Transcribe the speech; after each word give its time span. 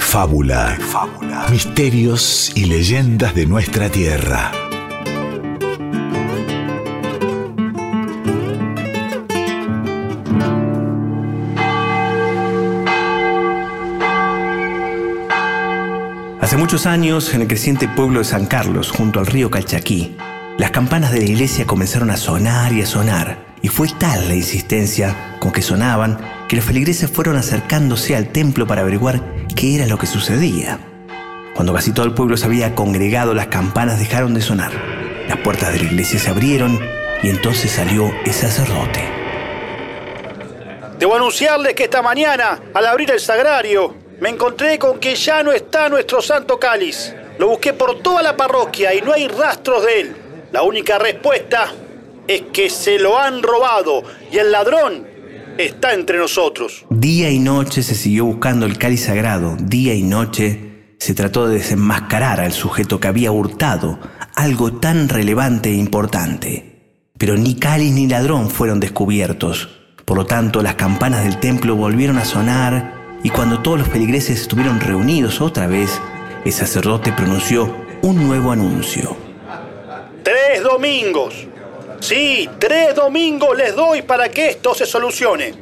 de 0.00 0.06
fábula, 0.06 1.46
misterios 1.50 2.50
y 2.56 2.64
leyendas 2.64 3.34
de 3.34 3.46
nuestra 3.46 3.88
tierra. 3.90 4.50
Hace 16.40 16.56
muchos 16.56 16.86
años, 16.86 17.32
en 17.34 17.42
el 17.42 17.46
creciente 17.46 17.86
pueblo 17.86 18.20
de 18.20 18.24
San 18.24 18.46
Carlos, 18.46 18.90
junto 18.90 19.20
al 19.20 19.26
río 19.26 19.50
Calchaquí, 19.50 20.16
las 20.58 20.70
campanas 20.72 21.12
de 21.12 21.20
la 21.20 21.26
iglesia 21.26 21.66
comenzaron 21.66 22.10
a 22.10 22.16
sonar 22.16 22.72
y 22.72 22.82
a 22.82 22.86
sonar, 22.86 23.54
y 23.62 23.68
fue 23.68 23.88
tal 23.98 24.28
la 24.28 24.34
insistencia 24.34 25.36
con 25.38 25.52
que 25.52 25.62
sonaban 25.62 26.18
que 26.48 26.56
los 26.56 26.64
feligreses 26.64 27.10
fueron 27.10 27.36
acercándose 27.36 28.16
al 28.16 28.28
templo 28.28 28.66
para 28.66 28.80
averiguar 28.80 29.39
qué 29.54 29.76
era 29.76 29.86
lo 29.86 29.98
que 29.98 30.06
sucedía. 30.06 30.78
Cuando 31.54 31.74
casi 31.74 31.92
todo 31.92 32.06
el 32.06 32.14
pueblo 32.14 32.36
se 32.36 32.46
había 32.46 32.74
congregado, 32.74 33.34
las 33.34 33.48
campanas 33.48 33.98
dejaron 33.98 34.34
de 34.34 34.40
sonar. 34.40 34.72
Las 35.28 35.38
puertas 35.38 35.72
de 35.72 35.80
la 35.80 35.84
iglesia 35.84 36.18
se 36.18 36.30
abrieron 36.30 36.80
y 37.22 37.28
entonces 37.28 37.70
salió 37.70 38.10
el 38.24 38.32
sacerdote. 38.32 39.08
Debo 40.98 41.16
anunciarles 41.16 41.74
que 41.74 41.84
esta 41.84 42.02
mañana, 42.02 42.60
al 42.74 42.86
abrir 42.86 43.10
el 43.10 43.20
sagrario, 43.20 43.94
me 44.20 44.28
encontré 44.28 44.78
con 44.78 45.00
que 45.00 45.14
ya 45.14 45.42
no 45.42 45.52
está 45.52 45.88
nuestro 45.88 46.20
santo 46.20 46.58
cáliz. 46.58 47.14
Lo 47.38 47.48
busqué 47.48 47.72
por 47.72 48.00
toda 48.00 48.22
la 48.22 48.36
parroquia 48.36 48.94
y 48.94 49.00
no 49.00 49.12
hay 49.12 49.26
rastros 49.28 49.84
de 49.84 50.00
él. 50.00 50.16
La 50.52 50.62
única 50.62 50.98
respuesta 50.98 51.72
es 52.28 52.42
que 52.52 52.68
se 52.68 52.98
lo 52.98 53.18
han 53.18 53.42
robado 53.42 54.02
y 54.30 54.38
el 54.38 54.52
ladrón 54.52 55.09
está 55.66 55.94
entre 55.94 56.18
nosotros. 56.18 56.84
Día 56.90 57.30
y 57.30 57.38
noche 57.38 57.82
se 57.82 57.94
siguió 57.94 58.24
buscando 58.24 58.66
el 58.66 58.78
cáliz 58.78 59.04
sagrado. 59.04 59.56
Día 59.60 59.94
y 59.94 60.02
noche 60.02 60.94
se 60.98 61.14
trató 61.14 61.48
de 61.48 61.56
desenmascarar 61.56 62.40
al 62.40 62.52
sujeto 62.52 63.00
que 63.00 63.08
había 63.08 63.32
hurtado 63.32 63.98
algo 64.34 64.72
tan 64.74 65.08
relevante 65.08 65.70
e 65.70 65.74
importante. 65.74 66.70
Pero 67.18 67.36
ni 67.36 67.54
cáliz 67.54 67.92
ni 67.92 68.06
ladrón 68.06 68.50
fueron 68.50 68.80
descubiertos. 68.80 69.68
Por 70.04 70.16
lo 70.16 70.26
tanto, 70.26 70.62
las 70.62 70.74
campanas 70.74 71.24
del 71.24 71.38
templo 71.38 71.76
volvieron 71.76 72.18
a 72.18 72.24
sonar 72.24 73.18
y 73.22 73.30
cuando 73.30 73.60
todos 73.60 73.78
los 73.78 73.88
feligreses 73.88 74.40
estuvieron 74.40 74.80
reunidos 74.80 75.40
otra 75.40 75.66
vez, 75.66 76.00
el 76.44 76.52
sacerdote 76.52 77.12
pronunció 77.12 77.74
un 78.02 78.26
nuevo 78.26 78.52
anuncio. 78.52 79.16
Tres 80.22 80.62
domingos. 80.62 81.49
Sí, 82.00 82.48
tres 82.58 82.94
domingos 82.94 83.56
les 83.56 83.74
doy 83.74 84.02
para 84.02 84.28
que 84.30 84.48
esto 84.48 84.74
se 84.74 84.86
solucione. 84.86 85.54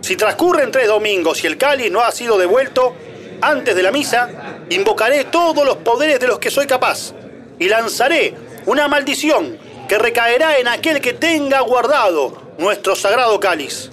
Si 0.00 0.16
transcurren 0.16 0.70
tres 0.70 0.86
domingos 0.86 1.42
y 1.42 1.46
el 1.46 1.56
cáliz 1.56 1.90
no 1.90 2.00
ha 2.00 2.12
sido 2.12 2.38
devuelto, 2.38 2.94
antes 3.40 3.74
de 3.74 3.82
la 3.82 3.90
misa, 3.90 4.28
invocaré 4.68 5.24
todos 5.24 5.64
los 5.64 5.78
poderes 5.78 6.20
de 6.20 6.26
los 6.26 6.38
que 6.38 6.50
soy 6.50 6.66
capaz 6.66 7.12
y 7.58 7.68
lanzaré 7.68 8.34
una 8.66 8.88
maldición 8.88 9.58
que 9.88 9.98
recaerá 9.98 10.58
en 10.58 10.68
aquel 10.68 11.00
que 11.00 11.14
tenga 11.14 11.60
guardado 11.60 12.54
nuestro 12.58 12.94
sagrado 12.94 13.40
cáliz. 13.40 13.90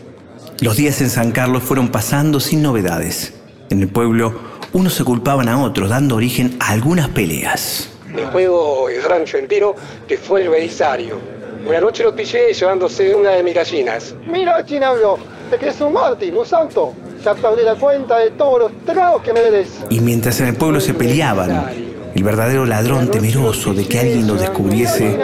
Los 0.59 0.75
días 0.75 0.99
en 1.01 1.09
San 1.09 1.31
Carlos 1.31 1.63
fueron 1.63 1.89
pasando 1.89 2.39
sin 2.39 2.61
novedades. 2.61 3.33
En 3.69 3.81
el 3.81 3.87
pueblo, 3.87 4.39
unos 4.73 4.93
se 4.93 5.03
culpaban 5.03 5.47
a 5.49 5.63
otros, 5.63 5.89
dando 5.89 6.15
origen 6.15 6.57
a 6.59 6.71
algunas 6.71 7.09
peleas. 7.09 7.89
El 8.15 8.25
juego 8.27 8.89
el 8.89 9.03
rancho 9.03 9.37
entero 9.37 9.75
que 10.07 10.17
fue 10.17 10.43
el 10.43 10.49
belisario. 10.49 11.36
Una 11.65 11.79
noche 11.79 12.03
lo 12.03 12.15
pillé 12.15 12.53
llevándose 12.53 13.13
una 13.15 13.31
de 13.31 13.43
mis 13.43 13.53
gallinas. 13.53 14.15
Mira, 14.25 14.65
Chinablo, 14.65 15.17
te 15.49 15.57
crees 15.57 15.79
un 15.81 15.93
Martín, 15.93 16.35
un 16.37 16.45
santo. 16.45 16.93
Ya 17.23 17.33
perdí 17.33 17.63
la 17.63 17.75
cuenta 17.75 18.19
de 18.19 18.31
todos 18.31 18.59
los 18.59 18.71
tragos 18.85 19.21
que 19.21 19.33
me 19.33 19.41
des. 19.41 19.67
Y 19.89 19.99
mientras 19.99 20.39
en 20.39 20.47
el 20.47 20.55
pueblo 20.55 20.79
se 20.79 20.93
peleaban, 20.93 21.69
el 22.15 22.23
verdadero 22.23 22.65
ladrón 22.65 23.11
temeroso 23.11 23.73
de 23.73 23.85
que 23.85 23.99
alguien 23.99 24.27
lo 24.27 24.35
descubriese 24.35 25.17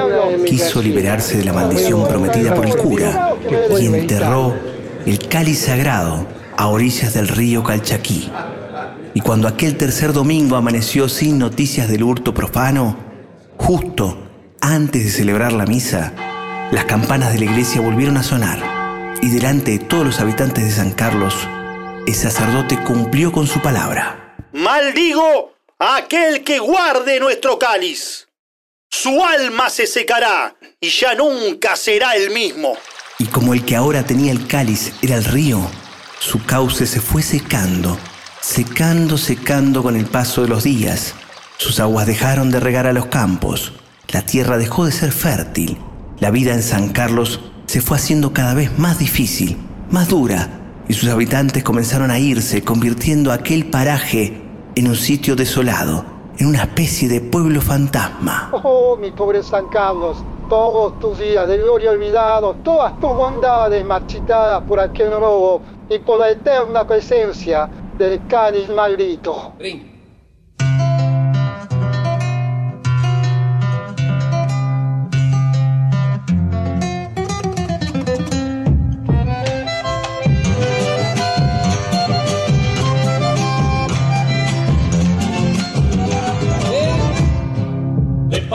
quiso 0.45 0.81
liberarse 0.81 1.37
de 1.37 1.45
la 1.45 1.53
maldición 1.53 2.07
prometida 2.07 2.53
por 2.53 2.65
el 2.65 2.75
cura 2.75 3.33
y 3.79 3.85
enterró 3.87 4.53
el 5.05 5.27
cáliz 5.27 5.59
sagrado 5.59 6.25
a 6.55 6.67
orillas 6.67 7.13
del 7.13 7.27
río 7.27 7.63
Calchaquí. 7.63 8.29
Y 9.13 9.21
cuando 9.21 9.47
aquel 9.47 9.77
tercer 9.77 10.13
domingo 10.13 10.55
amaneció 10.55 11.07
sin 11.09 11.39
noticias 11.39 11.87
del 11.87 12.03
hurto 12.03 12.33
profano, 12.33 12.95
justo 13.57 14.17
antes 14.61 15.03
de 15.03 15.09
celebrar 15.09 15.51
la 15.53 15.65
misa, 15.65 16.13
las 16.73 16.85
campanas 16.85 17.31
de 17.31 17.37
la 17.37 17.45
iglesia 17.45 17.81
volvieron 17.81 18.17
a 18.17 18.23
sonar 18.23 18.57
y 19.21 19.29
delante 19.29 19.73
de 19.73 19.79
todos 19.79 20.03
los 20.07 20.19
habitantes 20.19 20.63
de 20.65 20.71
San 20.71 20.89
Carlos, 20.89 21.47
el 22.07 22.15
sacerdote 22.15 22.79
cumplió 22.83 23.31
con 23.31 23.45
su 23.45 23.61
palabra. 23.61 24.35
Maldigo 24.53 25.53
a 25.77 25.97
aquel 25.97 26.43
que 26.43 26.57
guarde 26.57 27.19
nuestro 27.19 27.59
cáliz. 27.59 28.27
Su 28.89 29.23
alma 29.23 29.69
se 29.69 29.85
secará 29.85 30.55
y 30.79 30.89
ya 30.89 31.13
nunca 31.13 31.75
será 31.75 32.15
el 32.15 32.31
mismo. 32.31 32.75
Y 33.19 33.25
como 33.25 33.53
el 33.53 33.63
que 33.63 33.75
ahora 33.75 34.03
tenía 34.03 34.31
el 34.31 34.47
cáliz 34.47 34.93
era 35.03 35.15
el 35.15 35.25
río, 35.25 35.61
su 36.17 36.43
cauce 36.43 36.87
se 36.87 36.99
fue 36.99 37.21
secando, 37.21 37.99
secando, 38.41 39.19
secando 39.19 39.83
con 39.83 39.95
el 39.95 40.07
paso 40.07 40.41
de 40.41 40.47
los 40.47 40.63
días. 40.63 41.13
Sus 41.57 41.79
aguas 41.79 42.07
dejaron 42.07 42.49
de 42.49 42.59
regar 42.59 42.87
a 42.87 42.93
los 42.93 43.05
campos, 43.05 43.73
la 44.07 44.23
tierra 44.23 44.57
dejó 44.57 44.87
de 44.87 44.91
ser 44.91 45.11
fértil, 45.11 45.77
la 46.23 46.31
vida 46.31 46.53
en 46.53 46.63
San 46.63 46.87
Carlos 46.87 47.41
se 47.65 47.81
fue 47.81 47.97
haciendo 47.97 48.31
cada 48.31 48.53
vez 48.53 48.79
más 48.79 48.97
difícil, 48.97 49.57
más 49.91 50.07
dura, 50.07 50.47
y 50.87 50.93
sus 50.93 51.09
habitantes 51.09 51.65
comenzaron 51.65 52.09
a 52.11 52.17
irse, 52.17 52.63
convirtiendo 52.63 53.29
aquel 53.29 53.69
paraje 53.69 54.41
en 54.75 54.87
un 54.87 54.95
sitio 54.95 55.35
desolado, 55.35 56.05
en 56.37 56.47
una 56.47 56.59
especie 56.59 57.09
de 57.09 57.19
pueblo 57.19 57.59
fantasma. 57.59 58.51
Oh, 58.63 58.95
mi 58.95 59.11
pobre 59.11 59.43
San 59.43 59.67
Carlos, 59.67 60.23
todos 60.47 60.97
tus 61.01 61.19
días 61.19 61.45
de 61.45 61.57
gloria 61.57 61.91
olvidados, 61.91 62.55
todas 62.63 62.97
tus 63.01 63.09
bondades 63.09 63.83
marchitadas 63.83 64.63
por 64.63 64.79
aquel 64.79 65.11
robo 65.11 65.61
y 65.89 65.99
por 65.99 66.21
la 66.21 66.29
eterna 66.29 66.87
presencia 66.87 67.69
del 67.97 68.25
cáliz 68.27 68.69
maldito. 68.69 69.55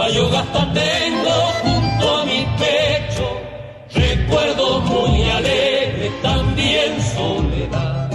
Payo 0.08 0.30
gasta 0.30 0.72
tengo 0.72 1.36
junto 1.62 2.16
a 2.16 2.24
mi 2.24 2.46
pecho, 2.56 3.26
recuerdo 3.92 4.80
muy 4.80 5.30
alegre, 5.30 6.10
también 6.22 6.96
soledad. 7.14 8.10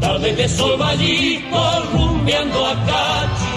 Tarde 0.00 0.34
de 0.34 0.48
sol 0.48 0.76
vallito 0.76 1.82
rumbeando 1.92 2.66
a 2.66 2.74
cachi, 2.90 3.54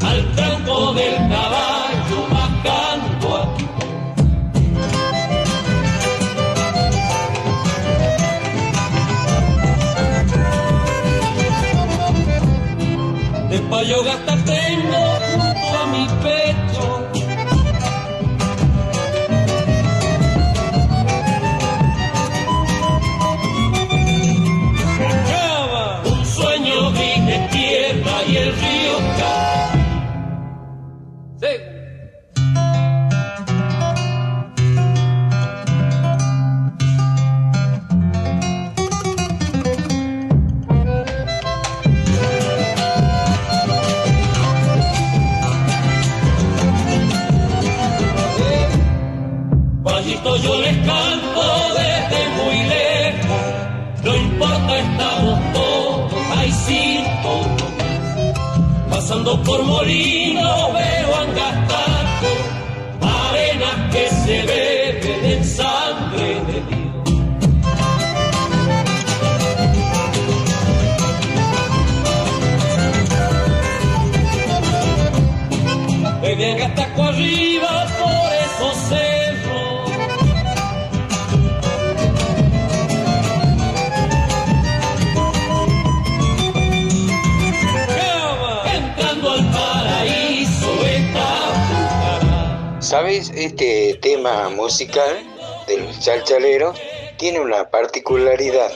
al 0.00 0.34
tranco 0.34 0.94
del 0.94 1.14
caballo 1.28 2.18
bajando 2.32 3.36
a 3.36 3.38
De 13.50 13.58
payo 13.70 14.02
gasta 14.04 14.33
por 59.42 59.62
molinos 59.64 60.73
¿Sabes? 93.14 93.30
Este 93.36 93.94
tema 94.02 94.48
musical 94.48 95.22
del 95.68 95.96
chalchalero 96.00 96.74
tiene 97.16 97.38
una 97.38 97.70
particularidad 97.70 98.72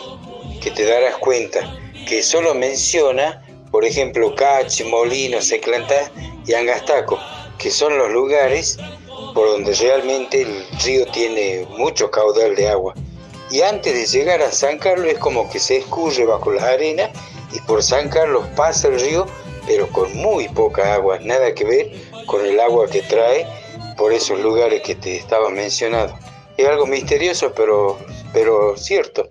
que 0.63 0.71
te 0.71 0.85
darás 0.85 1.17
cuenta, 1.17 1.61
que 2.09 2.23
solo 2.23 2.55
menciona, 2.55 3.45
por 3.73 3.85
ejemplo, 3.85 4.37
Cachi, 4.37 4.85
Molino, 4.85 5.43
Seclantá 5.43 6.13
y 6.47 6.55
Angastaco, 6.55 7.19
que 7.59 7.69
son 7.73 7.99
los 7.99 8.13
lugares 8.13 8.79
por 9.35 9.49
donde 9.49 9.75
realmente 9.75 10.43
el 10.43 10.65
río 10.85 11.05
tiene 11.07 11.67
mucho 11.77 12.09
caudal 12.09 12.55
de 12.55 12.69
agua. 12.69 12.95
Y 13.51 13.63
antes 13.63 13.93
de 13.93 14.19
llegar 14.19 14.41
a 14.41 14.53
San 14.53 14.79
Carlos 14.79 15.09
es 15.09 15.19
como 15.19 15.51
que 15.51 15.59
se 15.59 15.79
escurre 15.79 16.25
bajo 16.25 16.53
las 16.53 16.63
arenas 16.63 17.11
y 17.53 17.59
por 17.63 17.83
San 17.83 18.09
Carlos 18.09 18.47
pasa 18.55 18.87
el 18.87 19.01
río, 19.01 19.27
pero 19.67 19.89
con 19.89 20.17
muy 20.17 20.49
poca 20.51 20.95
agua, 20.95 21.19
nada 21.19 21.53
que 21.55 21.65
ver 21.65 21.91
con 22.27 22.47
el 22.47 22.61
agua 22.61 22.87
que 22.87 23.03
trae 23.03 23.45
por 23.99 24.13
esos 24.13 24.41
lugares 24.41 24.81
que 24.83 24.95
te 24.95 25.17
estaba 25.17 25.51
mencionando. 25.51 26.15
Es 26.57 26.67
algo 26.67 26.87
misterioso, 26.87 27.53
pero, 27.55 27.99
pero 28.33 28.77
cierto. 28.77 29.29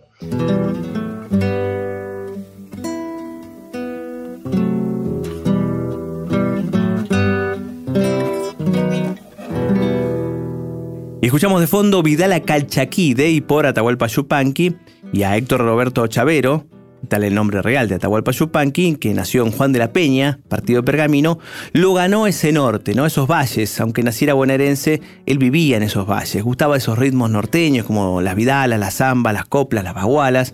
Escuchamos 11.22 11.62
de 11.62 11.68
fondo 11.68 12.04
Vidal 12.04 12.34
a 12.34 12.42
Calchaquí 12.42 13.14
de 13.14 13.30
y 13.30 13.42
por 13.42 13.66
Atahualpa 13.66 14.08
Yupanqui 14.08 14.76
y 15.12 15.24
a 15.24 15.36
Héctor 15.36 15.62
Roberto 15.62 16.08
Chavero, 16.08 16.66
tal 17.08 17.24
el 17.24 17.36
nombre 17.36 17.62
real 17.62 17.88
de 17.88 17.96
Atahualpa 17.96 18.32
Yupanqui, 18.32 18.96
que 18.96 19.14
nació 19.14 19.46
en 19.46 19.52
Juan 19.52 19.74
de 19.74 19.80
la 19.80 19.94
Peña, 19.94 20.40
partido 20.50 20.82
de 20.82 20.86
Pergamino, 20.86 21.40
lo 21.74 21.94
ganó 21.94 22.28
ese 22.28 22.52
norte, 22.52 22.94
¿no? 22.94 23.06
esos 23.06 23.28
valles. 23.28 23.80
Aunque 23.80 24.04
naciera 24.04 24.34
bonaerense, 24.34 25.02
él 25.26 25.38
vivía 25.38 25.78
en 25.78 25.84
esos 25.84 26.08
valles. 26.08 26.44
Gustaba 26.44 26.78
esos 26.78 26.98
ritmos 26.98 27.30
norteños 27.30 27.86
como 27.86 28.22
las 28.22 28.36
vidalas, 28.36 28.80
las 28.80 28.96
zambas, 28.96 29.34
las 29.34 29.46
coplas, 29.46 29.84
las 29.84 29.94
bagualas. 29.94 30.54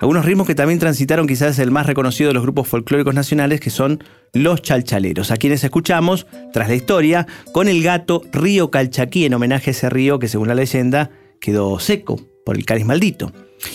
Algunos 0.00 0.24
ritmos 0.24 0.46
que 0.46 0.54
también 0.54 0.78
transitaron 0.78 1.26
quizás 1.26 1.58
el 1.58 1.70
más 1.70 1.86
reconocido 1.86 2.28
de 2.28 2.34
los 2.34 2.42
grupos 2.42 2.68
folclóricos 2.68 3.14
nacionales, 3.14 3.60
que 3.60 3.70
son 3.70 4.02
los 4.32 4.62
chalchaleros, 4.62 5.30
a 5.30 5.36
quienes 5.36 5.64
escuchamos, 5.64 6.26
tras 6.52 6.68
la 6.68 6.74
historia, 6.74 7.26
con 7.52 7.68
el 7.68 7.82
gato 7.82 8.22
Río 8.32 8.70
Calchaquí, 8.70 9.24
en 9.24 9.34
homenaje 9.34 9.70
a 9.70 9.72
ese 9.72 9.90
río 9.90 10.18
que 10.18 10.28
según 10.28 10.48
la 10.48 10.54
leyenda 10.54 11.10
quedó 11.40 11.78
seco 11.78 12.20
por 12.44 12.56
el 12.56 12.64
cáliz 12.64 12.84
maldito. 12.84 13.32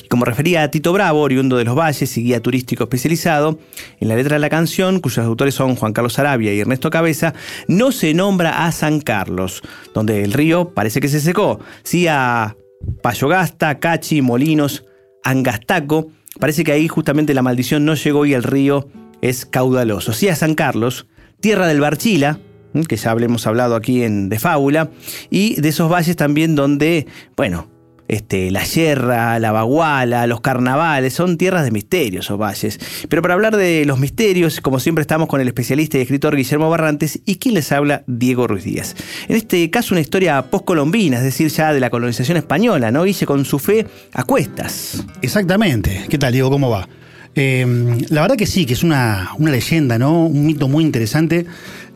Como 0.10 0.26
refería 0.26 0.64
a 0.64 0.72
Tito 0.72 0.94
Bravo, 0.94 1.22
oriundo 1.22 1.58
de 1.58 1.64
los 1.64 1.76
valles 1.76 2.18
y 2.18 2.24
guía 2.24 2.42
turístico 2.42 2.84
especializado, 2.84 3.60
en 4.00 4.08
la 4.08 4.16
letra 4.16 4.36
de 4.36 4.40
la 4.40 4.50
canción, 4.50 5.00
cuyos 5.00 5.26
autores 5.26 5.56
son 5.56 5.76
Juan 5.76 5.94
Carlos 5.94 6.20
Arabia 6.20 6.54
y 6.54 6.60
Ernesto 6.60 6.90
Cabeza, 6.90 7.34
no 7.68 7.92
se 7.92 8.14
nombra 8.14 8.66
a 8.66 8.72
San 8.72 9.02
Carlos, 9.02 9.62
donde 9.94 10.24
el 10.24 10.34
río 10.34 10.74
parece 10.74 11.00
que 11.00 11.08
se 11.08 11.22
secó, 11.22 11.60
sí 11.84 12.08
a 12.08 12.56
Payogasta, 13.02 13.80
Cachi, 13.80 14.22
Molinos, 14.22 14.86
Angastaco, 15.24 16.12
parece 16.40 16.64
que 16.64 16.72
ahí 16.72 16.88
justamente 16.88 17.34
la 17.34 17.42
maldición 17.42 17.86
no 17.86 17.96
llegó 17.96 18.26
y 18.26 18.34
el 18.34 18.44
río 18.44 18.88
es 19.22 19.46
caudaloso. 19.46 20.14
Sí 20.14 20.30
a 20.30 20.36
San 20.36 20.56
Carlos, 20.56 21.08
tierra 21.40 21.68
del 21.68 21.82
Barchila, 21.82 22.40
que 22.88 22.96
ya 22.96 23.12
hemos 23.12 23.48
hablado 23.48 23.76
aquí 23.76 24.04
en 24.04 24.30
De 24.30 24.40
Fábula, 24.40 24.92
y 25.30 25.60
de 25.60 25.70
esos 25.70 25.92
valles 25.92 26.16
también 26.16 26.56
donde, 26.56 27.08
bueno, 27.36 27.68
este, 28.10 28.52
la 28.52 28.66
Sierra, 28.66 29.40
la 29.40 29.52
Baguala, 29.52 30.28
los 30.28 30.42
carnavales, 30.42 31.14
son 31.14 31.38
tierras 31.38 31.64
de 31.64 31.72
misterios 31.72 32.26
esos 32.26 32.38
valles. 32.38 32.80
Pero 33.08 33.22
para 33.22 33.36
hablar 33.36 33.56
de 33.56 33.86
los 33.86 34.00
misterios, 34.00 34.60
como 34.62 34.80
siempre 34.80 35.02
estamos 35.04 35.28
con 35.30 35.40
el 35.40 35.48
especialista 35.48 35.98
y 35.98 36.02
escritor 36.02 36.36
Guillermo 36.36 36.70
Barrantes 36.70 37.20
y 37.26 37.36
quien 37.36 37.56
les 37.56 37.72
habla, 37.72 38.04
Diego 38.08 38.48
Ruiz 38.48 38.64
Díaz. 38.64 38.96
En 39.28 39.36
este 39.36 39.70
caso 39.70 39.94
una 39.94 40.02
historia 40.02 40.42
postcolombina, 40.42 41.18
es 41.18 41.24
decir, 41.24 41.50
ya 41.50 41.72
de 41.72 41.80
la 41.80 41.90
colonización 41.90 42.38
española, 42.38 42.92
¿no? 42.92 43.06
Hice 43.06 43.26
con 43.26 43.46
su 43.46 43.60
fe 43.60 43.86
a 44.14 44.24
cuestas. 44.24 45.06
Exactamente. 45.22 46.06
¿Qué 46.10 46.18
tal, 46.18 46.34
Diego? 46.34 46.50
¿Cómo 46.50 46.70
va? 46.70 46.90
Eh, 47.36 47.66
la 48.10 48.22
verdad 48.22 48.36
que 48.36 48.48
sí, 48.48 48.66
que 48.66 48.74
es 48.74 48.84
una, 48.84 49.32
una 49.38 49.52
leyenda, 49.52 49.98
¿no? 50.00 50.26
Un 50.26 50.48
mito 50.48 50.68
muy 50.68 50.84
interesante, 50.84 51.46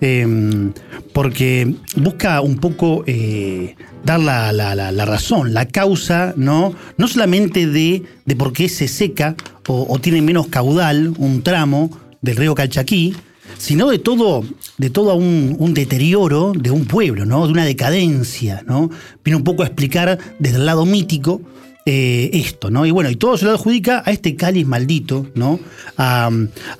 eh, 0.02 0.72
porque 1.14 1.74
busca 1.98 2.42
un 2.42 2.58
poco 2.58 3.04
eh, 3.08 3.76
dar 4.04 4.20
la, 4.20 4.52
la- 4.52 4.76
la- 4.76 5.06
razón, 5.06 5.54
la 5.54 5.68
causa, 5.68 6.34
¿no? 6.36 6.74
No 6.98 7.08
solamente 7.08 7.68
de, 7.68 8.04
de 8.26 8.36
por 8.36 8.54
qué 8.54 8.70
se 8.70 8.88
seca 8.88 9.36
o, 9.68 9.86
o 9.90 10.00
tiene 10.00 10.22
menos 10.22 10.48
caudal 10.48 11.14
un 11.18 11.42
tramo 11.44 11.90
del 12.22 12.38
río 12.38 12.56
Calchaquí, 12.56 13.14
sino 13.58 13.90
de 13.90 14.00
todo, 14.00 14.44
de 14.78 14.90
todo 14.90 15.16
un, 15.16 15.56
un 15.60 15.74
deterioro 15.74 16.54
de 16.56 16.72
un 16.72 16.86
pueblo, 16.86 17.26
¿no? 17.26 17.46
De 17.46 17.54
una 17.54 17.66
decadencia, 17.66 18.64
¿no? 18.66 18.90
Viene 19.24 19.38
un 19.38 19.44
poco 19.44 19.64
a 19.64 19.68
explicar 19.68 20.18
desde 20.40 20.58
el 20.58 20.66
lado 20.66 20.86
mítico 20.86 21.42
eh, 21.86 22.30
esto, 22.34 22.70
¿no? 22.70 22.86
Y 22.86 22.92
bueno, 22.92 23.10
y 23.10 23.16
todo 23.16 23.38
se 23.38 23.46
lo 23.46 23.52
adjudica 23.52 24.04
a 24.06 24.12
este 24.12 24.36
cáliz 24.36 24.66
maldito, 24.66 25.28
¿no? 25.36 25.60
A, 25.98 26.30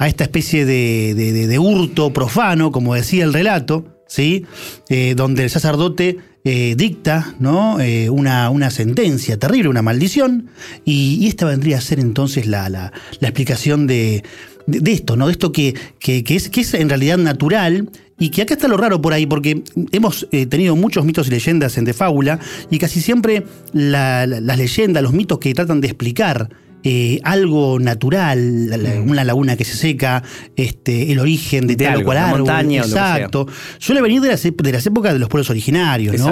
esta 0.08 0.24
especie 0.24 0.66
de, 0.66 1.14
de- 1.16 1.48
de- 1.48 1.60
hurto 1.60 2.14
profano, 2.14 2.72
como 2.72 2.96
decía 2.96 3.24
el 3.24 3.34
relato, 3.34 3.86
¿sí? 4.08 4.46
Eh, 4.90 5.14
donde 5.16 5.44
el 5.44 5.50
sacerdote 5.50 6.18
eh, 6.46 6.76
dicta, 6.78 7.36
¿no? 7.40 7.78
Una, 8.12 8.50
una 8.50 8.70
sentencia 8.70 9.38
terrible, 9.40 9.70
una 9.70 9.82
maldición, 9.82 10.50
y, 10.84 11.18
y 11.22 11.28
esta 11.28 11.46
vendría 11.46 11.78
a 11.78 11.82
ser 11.82 12.00
entonces 12.00 12.48
la, 12.48 12.70
la- 12.70 12.92
la 13.20 13.28
explicación 13.28 13.88
de, 13.88 14.24
de- 14.68 14.80
de 14.80 14.92
esto, 14.92 15.16
¿no? 15.16 15.28
De 15.28 15.32
esto 15.34 15.52
que, 15.52 15.74
que- 16.00 16.24
que 16.24 16.36
es, 16.36 16.50
que 16.50 16.62
es 16.62 16.74
en 16.74 16.90
realidad 16.90 17.18
natural 17.18 17.90
y 18.20 18.30
que 18.30 18.42
acá 18.44 18.54
está 18.54 18.68
lo 18.68 18.78
raro 18.78 19.02
por 19.02 19.12
ahí, 19.14 19.26
porque 19.26 19.64
hemos 19.92 20.28
eh, 20.32 20.46
tenido 20.46 20.76
muchos 20.76 21.04
mitos 21.06 21.28
y 21.28 21.32
leyendas 21.32 21.78
en 21.78 21.86
De 21.86 21.94
Fábula, 21.94 22.40
y 22.70 22.78
casi 22.78 23.02
siempre 23.02 23.44
la- 23.74 24.26
la- 24.28 24.40
las 24.40 24.58
leyendas, 24.58 25.04
los 25.04 25.14
mitos 25.14 25.40
que 25.40 25.54
tratan 25.54 25.82
de 25.82 25.88
explicar 25.88 26.50
eh, 26.86 27.22
algo 27.24 27.80
natural, 27.80 28.70
la- 28.70 28.76
la- 28.78 29.00
una 29.02 29.24
laguna 29.24 29.56
que 29.56 29.64
se 29.64 29.76
seca, 29.78 30.22
este, 30.58 31.14
el 31.14 31.20
origen 31.20 31.66
de, 31.66 31.78
De 31.78 31.86
tal 31.86 32.02
o 32.02 32.04
cual 32.04 32.18
árbol, 32.18 32.40
montaña 32.40 32.82
exacto, 32.82 33.48
suele 33.80 34.02
venir 34.02 34.20
de 34.22 34.28
las, 34.28 34.44
de 34.44 34.72
las 34.72 34.86
épocas 34.86 35.14
de 35.14 35.20
los 35.20 35.30
pueblos 35.30 35.50
originarios, 35.50 36.14
¿no? 36.20 36.26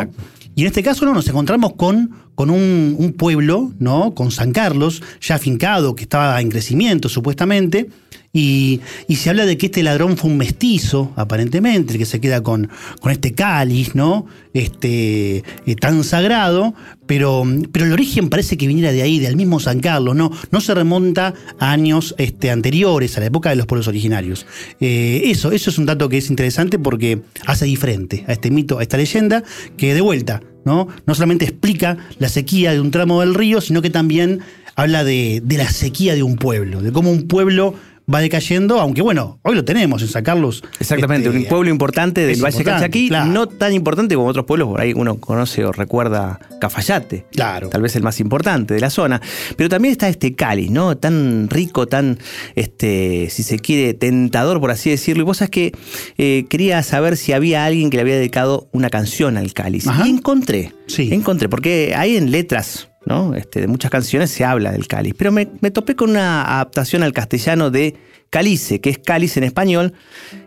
Y 0.54 0.62
en 0.64 0.68
este 0.68 0.84
caso 0.84 1.06
no, 1.06 1.14
nos 1.14 1.26
encontramos 1.30 1.74
con, 1.78 2.12
con 2.36 2.50
un, 2.50 2.96
un 3.00 3.14
pueblo, 3.14 3.72
¿no? 3.80 4.14
Con 4.14 4.32
San 4.32 4.52
Carlos, 4.52 5.02
ya 5.22 5.36
afincado, 5.36 5.96
que 5.96 6.04
estaba 6.04 6.42
en 6.42 6.50
crecimiento 6.50 7.08
supuestamente. 7.08 7.88
Y, 8.34 8.80
se 9.10 9.30
habla 9.30 9.46
de 9.46 9.58
que 9.58 9.66
este 9.66 9.84
ladrón 9.84 10.16
fue 10.16 10.30
un 10.30 10.38
mestizo, 10.38 11.12
aparentemente, 11.18 11.94
el 11.94 12.00
que 12.00 12.06
se 12.06 12.22
queda 12.22 12.42
con, 12.42 12.70
este 13.10 13.34
cáliz, 13.34 13.94
¿no? 13.94 14.26
Este, 14.54 15.44
eh, 15.66 15.76
tan 15.80 16.04
sagrado, 16.06 16.74
pero, 17.08 17.44
pero 17.74 17.86
el 17.86 17.92
origen 17.92 18.30
parece 18.30 18.56
que 18.56 18.68
viniera 18.68 18.94
de 18.94 19.02
ahí, 19.02 19.20
del 19.20 19.36
mismo 19.36 19.60
San 19.60 19.82
Carlos, 19.82 20.16
¿no? 20.16 20.32
No 20.50 20.62
se 20.62 20.74
remonta 20.74 21.34
a 21.60 21.72
años 21.72 22.16
este, 22.18 22.52
anteriores, 22.52 23.18
a 23.18 23.20
la 23.20 23.26
época 23.26 23.50
de 23.50 23.58
los 23.58 23.66
pueblos 23.66 23.90
originarios. 23.90 24.46
Eh, 24.80 25.24
eso, 25.26 25.52
eso 25.52 25.70
es 25.70 25.78
un 25.78 25.86
dato 25.86 26.08
que 26.08 26.18
es 26.18 26.30
interesante 26.30 26.80
porque 26.80 27.22
hace 27.46 27.66
diferente 27.66 28.24
a 28.28 28.34
este 28.34 28.50
mito, 28.50 28.80
a 28.80 28.82
esta 28.82 28.96
leyenda, 28.96 29.44
que 29.76 29.94
de 29.94 30.02
vuelta, 30.02 30.42
¿no? 30.64 30.88
No 31.06 31.16
solamente 31.16 31.44
explica 31.44 31.98
la 32.18 32.30
sequía 32.30 32.72
de 32.72 32.80
un 32.80 32.92
tramo 32.92 33.20
del 33.20 33.36
río, 33.36 33.60
sino 33.60 33.82
que 33.82 33.90
también 33.90 34.40
habla 34.76 35.04
de 35.04 35.44
la 35.50 35.70
sequía 35.70 36.16
de 36.16 36.24
un 36.24 36.38
pueblo, 36.38 36.82
de 36.82 36.94
cómo 36.94 37.12
un 37.12 37.28
pueblo 37.28 37.76
va 38.14 38.20
decayendo, 38.20 38.80
aunque 38.80 39.02
bueno, 39.02 39.40
hoy 39.44 39.56
lo 39.56 39.66
tenemos 39.66 40.02
en 40.02 40.08
San 40.08 40.24
Carlos. 40.24 40.64
Exactamente, 40.80 41.30
este, 41.30 41.40
un 41.40 41.46
pueblo 41.46 41.70
importante 41.70 42.22
del 42.22 42.42
Valle 42.42 42.58
importante, 42.58 42.82
Calchaquí, 42.82 43.10
claro. 43.10 43.32
no 43.32 43.48
tan 43.48 43.74
importante 43.74 44.16
como 44.16 44.28
otros 44.28 44.46
pueblos, 44.46 44.68
por 44.70 44.82
ahí 44.82 44.94
uno 44.96 45.20
conoce 45.20 45.66
o 45.66 45.72
recuerda 45.72 46.40
Cafayate. 46.60 47.26
Claro. 47.32 47.70
Tal 47.70 47.82
vez 47.82 47.96
el 47.96 48.04
más 48.04 48.20
importante 48.20 48.74
de 48.74 48.80
la 48.80 48.90
zona. 48.90 49.22
Pero 49.56 49.70
también 49.70 49.94
está 49.94 50.10
este 50.10 50.36
cáliz, 50.36 50.70
¿no? 50.70 50.98
Tan 50.98 51.50
rico, 51.50 51.88
tan, 51.88 52.20
este, 52.56 53.30
si 53.30 53.44
se 53.44 53.60
quiere, 53.60 53.94
tentador, 53.94 54.60
por 54.60 54.72
así 54.72 54.90
decirlo. 54.90 55.24
Y 55.24 55.26
vos 55.26 55.38
sabés 55.38 55.52
que 55.52 55.72
eh, 56.18 56.46
quería 56.50 56.82
saber 56.84 57.18
si 57.18 57.34
había 57.34 57.66
alguien 57.66 57.90
que 57.90 57.98
le 57.98 58.02
había 58.02 58.16
dedicado 58.16 58.70
una 58.72 58.90
canción 58.90 59.38
al 59.38 59.54
cáliz. 59.54 59.88
Ajá. 59.88 60.08
Y 60.08 60.12
encontré. 60.12 60.74
Sí. 60.88 61.10
Encontré, 61.14 61.50
porque 61.50 61.94
hay 61.96 62.18
en 62.18 62.32
letras. 62.32 62.91
Este, 63.36 63.62
de 63.62 63.68
muchas 63.68 63.92
canciones 63.92 64.32
se 64.32 64.46
habla 64.46 64.72
del 64.72 64.88
cáliz, 64.88 65.14
pero 65.18 65.32
me, 65.32 65.46
topé 65.46 65.96
con 65.96 66.12
una 66.12 66.44
adaptación 66.44 67.04
al 67.04 67.12
castellano 67.12 67.70
de 67.70 67.96
Calice, 68.30 68.80
que 68.80 68.90
es 68.90 69.00
cáliz 69.00 69.36
en 69.36 69.44
español, 69.44 69.94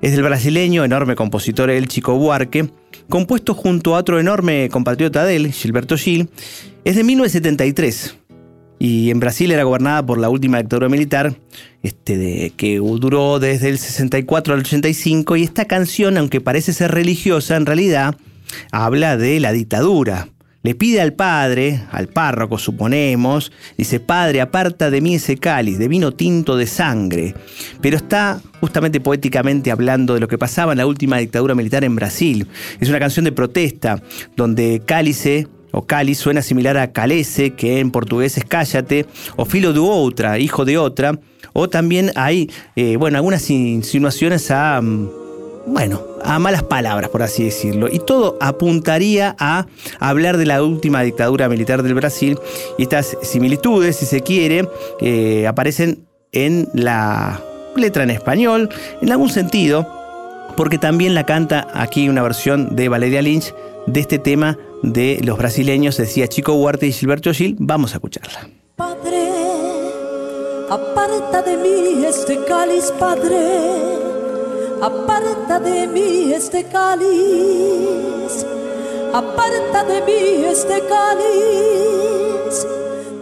es 0.00 0.12
del 0.12 0.22
brasileño, 0.22 0.84
enorme 0.84 1.14
compositor 1.14 1.68
El 1.68 1.88
Chico 1.88 2.16
Buarque, 2.16 2.70
compuesto 3.10 3.54
junto 3.54 3.94
a 3.94 3.98
otro 3.98 4.18
enorme 4.18 4.70
compatriota 4.70 5.24
de 5.24 5.36
él, 5.36 5.52
Gilberto 5.52 5.96
Gil, 5.96 6.30
es 6.84 6.96
de 6.96 7.04
1973. 7.04 8.16
y 8.78 9.10
en 9.10 9.20
Brasil 9.20 9.50
era 9.50 9.64
gobernada 9.64 10.04
por 10.04 10.18
la 10.18 10.30
última 10.30 10.58
dictadura 10.58 10.88
militar, 10.88 11.34
este, 11.82 12.52
que 12.56 12.78
duró 12.78 13.40
desde 13.40 13.68
el 13.68 13.78
64 13.78 14.54
al 14.54 14.60
85, 14.60 15.36
y 15.36 15.42
esta 15.42 15.66
canción, 15.66 16.16
aunque 16.16 16.40
parece 16.40 16.72
ser 16.72 16.92
religiosa, 16.92 17.56
en 17.56 17.66
realidad 17.66 18.16
habla 18.72 19.18
de 19.18 19.40
la 19.40 19.52
dictadura. 19.52 20.28
Le 20.64 20.74
pide 20.74 21.02
al 21.02 21.12
padre, 21.12 21.82
al 21.92 22.08
párroco 22.08 22.56
suponemos, 22.56 23.52
dice, 23.76 24.00
Padre, 24.00 24.40
aparta 24.40 24.90
de 24.90 25.02
mí 25.02 25.16
ese 25.16 25.36
cáliz 25.36 25.78
de 25.78 25.88
vino 25.88 26.12
tinto 26.12 26.56
de 26.56 26.66
sangre. 26.66 27.34
Pero 27.82 27.98
está 27.98 28.40
justamente 28.60 28.98
poéticamente 28.98 29.70
hablando 29.70 30.14
de 30.14 30.20
lo 30.20 30.26
que 30.26 30.38
pasaba 30.38 30.72
en 30.72 30.78
la 30.78 30.86
última 30.86 31.18
dictadura 31.18 31.54
militar 31.54 31.84
en 31.84 31.94
Brasil. 31.94 32.48
Es 32.80 32.88
una 32.88 32.98
canción 32.98 33.26
de 33.26 33.32
protesta, 33.32 34.02
donde 34.36 34.80
cálice 34.86 35.48
o 35.70 35.84
cáliz 35.84 36.16
suena 36.16 36.40
similar 36.40 36.78
a 36.78 36.92
calece, 36.92 37.50
que 37.50 37.80
en 37.80 37.90
portugués 37.90 38.38
es 38.38 38.46
cállate, 38.46 39.04
o 39.36 39.44
filo 39.44 39.74
de 39.74 39.80
otra, 39.80 40.38
hijo 40.38 40.64
de 40.64 40.78
otra, 40.78 41.20
o 41.52 41.68
también 41.68 42.10
hay, 42.14 42.50
eh, 42.74 42.96
bueno, 42.96 43.18
algunas 43.18 43.50
insinuaciones 43.50 44.50
a... 44.50 44.80
Bueno, 45.66 46.02
a 46.22 46.38
malas 46.38 46.62
palabras, 46.62 47.10
por 47.10 47.22
así 47.22 47.44
decirlo. 47.44 47.88
Y 47.90 47.98
todo 47.98 48.36
apuntaría 48.40 49.34
a 49.38 49.66
hablar 49.98 50.36
de 50.36 50.46
la 50.46 50.62
última 50.62 51.02
dictadura 51.02 51.48
militar 51.48 51.82
del 51.82 51.94
Brasil. 51.94 52.38
Y 52.76 52.82
estas 52.82 53.16
similitudes, 53.22 53.96
si 53.96 54.06
se 54.06 54.20
quiere, 54.20 54.68
eh, 55.00 55.46
aparecen 55.46 56.06
en 56.32 56.68
la 56.74 57.40
letra 57.76 58.02
en 58.02 58.10
español, 58.10 58.68
en 59.00 59.10
algún 59.10 59.30
sentido, 59.30 59.86
porque 60.56 60.78
también 60.78 61.14
la 61.14 61.24
canta 61.24 61.66
aquí 61.72 62.08
una 62.08 62.22
versión 62.22 62.76
de 62.76 62.88
Valeria 62.88 63.22
Lynch 63.22 63.54
de 63.86 64.00
este 64.00 64.18
tema 64.18 64.58
de 64.82 65.20
los 65.24 65.38
brasileños, 65.38 65.96
decía 65.96 66.28
Chico 66.28 66.54
Huarte 66.54 66.86
y 66.86 66.92
Gilberto 66.92 67.32
Gil. 67.32 67.56
Vamos 67.58 67.92
a 67.92 67.96
escucharla. 67.96 68.48
Padre, 68.76 69.28
aparta 70.68 71.42
de 71.42 71.56
mí 71.56 72.04
este 72.04 72.38
cáliz, 72.44 72.92
Padre 72.98 74.03
aparta 74.84 75.58
de 75.60 75.86
mí 75.86 76.32
este 76.34 76.64
cáliz, 76.64 78.44
aparta 79.14 79.82
de 79.84 80.02
mí 80.02 80.44
este 80.44 80.82
cáliz. 80.86 82.66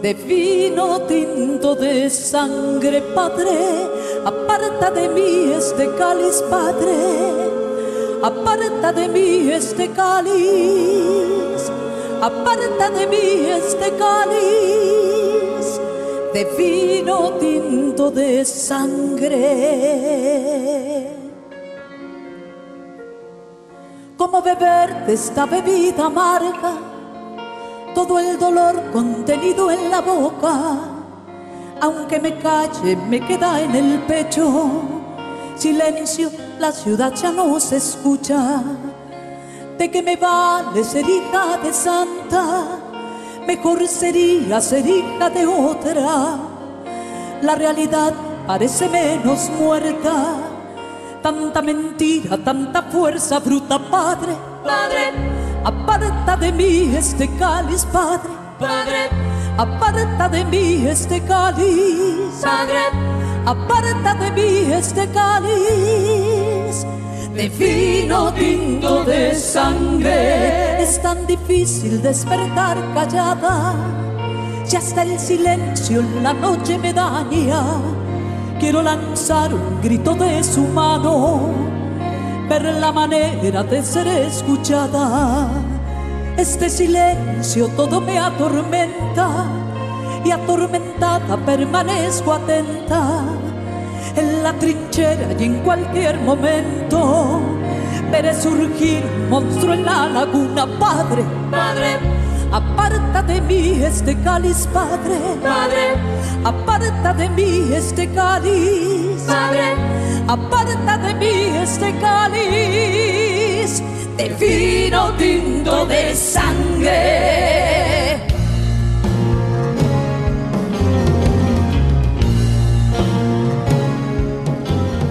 De 0.01 0.13
vino 0.13 0.99
tinto 1.03 1.75
de 1.75 2.09
sangre, 2.09 3.01
Padre, 3.15 3.87
aparta 4.25 4.91
de 4.91 5.07
mí 5.07 5.53
este 5.53 5.89
cáliz, 5.95 6.43
Padre, 6.49 6.97
aparta 8.21 8.91
de 8.91 9.07
mí 9.07 9.49
este 9.49 9.89
cáliz, 9.91 11.71
aparta 12.21 12.89
de 12.89 13.07
mí 13.07 13.47
este 13.59 13.93
cáliz. 14.03 15.79
De 16.33 16.43
vino 16.57 17.33
tinto 17.39 18.11
de 18.11 18.43
sangre. 18.43 19.43
Como 24.33 24.45
beber 24.45 25.05
de 25.05 25.13
esta 25.13 25.45
bebida 25.45 26.07
amarga, 26.07 26.73
todo 27.93 28.17
el 28.17 28.39
dolor 28.39 28.89
contenido 28.91 29.69
en 29.69 29.91
la 29.91 30.01
boca, 30.01 30.79
aunque 31.79 32.19
me 32.19 32.39
calle, 32.39 32.95
me 32.95 33.19
queda 33.19 33.61
en 33.61 33.75
el 33.75 33.99
pecho, 34.07 34.81
silencio, 35.55 36.31
la 36.57 36.71
ciudad 36.71 37.13
ya 37.13 37.31
no 37.31 37.59
se 37.59 37.77
escucha, 37.77 38.63
de 39.77 39.91
que 39.91 40.01
me 40.01 40.15
vale 40.15 40.83
ser 40.83 41.07
hija 41.07 41.59
de 41.63 41.71
santa, 41.71 42.79
mejor 43.45 43.87
sería 43.87 44.59
ser 44.61 44.83
hija 44.87 45.29
de 45.29 45.45
otra, 45.45 46.39
la 47.39 47.53
realidad 47.53 48.11
parece 48.47 48.89
menos 48.89 49.51
muerta 49.59 50.42
tanta 51.23 51.61
mentira, 51.61 52.37
tanta 52.37 52.81
fuerza 52.83 53.39
bruta, 53.39 53.79
Padre, 53.79 54.35
Padre, 54.61 55.13
aparta 55.63 56.35
de 56.35 56.51
mí 56.51 56.93
este 56.95 57.29
cáliz, 57.39 57.85
Padre, 57.85 58.29
Padre, 58.59 59.09
aparta 59.57 60.27
de 60.27 60.43
mí 60.43 60.85
este 60.85 61.21
cáliz, 61.21 62.41
Padre, 62.41 62.83
aparta 63.45 64.13
de 64.15 64.31
mí 64.31 64.73
este 64.73 65.07
cáliz. 65.11 66.85
De 67.33 67.49
vino 67.49 68.31
tinto 68.33 69.03
de 69.05 69.33
sangre. 69.33 70.83
Es 70.83 71.01
tan 71.01 71.25
difícil 71.25 71.99
despertar 72.01 72.77
callada, 72.93 73.73
si 74.65 74.75
hasta 74.75 75.01
el 75.01 75.17
silencio 75.17 76.01
en 76.01 76.21
la 76.21 76.33
noche 76.33 76.77
me 76.77 76.93
daña 76.93 78.02
quiero 78.59 78.81
lanzar 78.81 79.53
un 79.53 79.81
grito 79.81 80.15
de 80.15 80.43
su 80.43 80.61
mano, 80.61 81.49
ver 82.49 82.63
la 82.63 82.91
manera 82.91 83.63
de 83.63 83.83
ser 83.83 84.07
escuchada. 84.07 85.49
Este 86.37 86.69
silencio 86.69 87.67
todo 87.69 88.01
me 88.01 88.17
atormenta 88.17 89.45
y 90.25 90.31
atormentada 90.31 91.37
permanezco 91.45 92.33
atenta 92.33 93.23
en 94.15 94.43
la 94.43 94.53
trinchera 94.53 95.27
y 95.39 95.43
en 95.43 95.59
cualquier 95.59 96.19
momento 96.21 97.39
veré 98.11 98.33
surgir 98.33 99.03
un 99.03 99.29
monstruo 99.29 99.73
en 99.73 99.85
la 99.85 100.07
laguna, 100.09 100.67
Padre, 100.79 101.23
Padre 101.51 102.22
Aparta 102.53 103.23
de 103.23 103.41
mí 103.41 103.81
este 103.83 104.15
cáliz, 104.21 104.67
Padre. 104.71 105.17
Padre. 105.41 105.95
Aparta 106.43 107.11
de 107.15 107.27
mí 107.29 107.73
este 107.73 108.07
cáliz. 108.11 109.23
Padre. 109.25 109.73
Aparta 110.27 110.99
de 110.99 111.15
mí 111.15 111.57
este 111.63 111.95
cáliz 111.99 113.81
de 114.17 114.29
vino 114.39 115.11
tinto 115.13 115.87
de 115.87 116.15
sangre. 116.15 118.21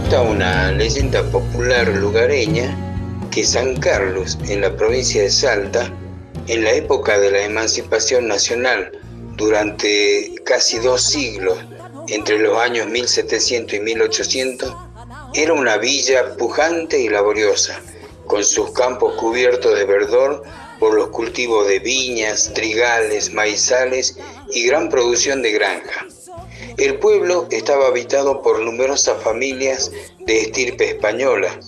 Está 0.05 0.23
una 0.23 0.71
leyenda 0.71 1.25
popular 1.25 1.89
lugareña 1.89 2.73
que 3.33 3.45
San 3.45 3.75
Carlos, 3.79 4.39
en 4.47 4.61
la 4.61 4.77
provincia 4.77 5.23
de 5.23 5.31
Salta, 5.31 5.91
en 6.49 6.65
la 6.65 6.73
época 6.73 7.19
de 7.19 7.31
la 7.31 7.43
emancipación 7.43 8.27
nacional, 8.27 8.93
durante 9.37 10.35
casi 10.45 10.79
dos 10.79 11.03
siglos, 11.03 11.59
entre 12.09 12.39
los 12.39 12.59
años 12.59 12.89
1700 12.89 13.75
y 13.75 13.81
1800, 13.81 14.75
era 15.35 15.53
una 15.53 15.79
villa 15.79 16.37
pujante 16.37 16.99
y 17.01 17.09
laboriosa, 17.09 17.81
con 18.27 18.45
sus 18.45 18.73
campos 18.73 19.15
cubiertos 19.15 19.79
de 19.79 19.85
verdor 19.85 20.43
por 20.79 20.95
los 20.95 21.09
cultivos 21.09 21.67
de 21.69 21.79
viñas, 21.79 22.53
trigales, 22.55 23.33
maizales 23.33 24.17
y 24.53 24.67
gran 24.67 24.89
producción 24.89 25.43
de 25.43 25.53
granja. 25.53 26.07
El 26.77 26.99
pueblo 26.99 27.47
estaba 27.51 27.87
habitado 27.87 28.43
por 28.43 28.59
numerosas 28.61 29.23
familias 29.23 29.93
de 30.27 30.41
estirpe 30.41 30.89
española, 30.89 31.59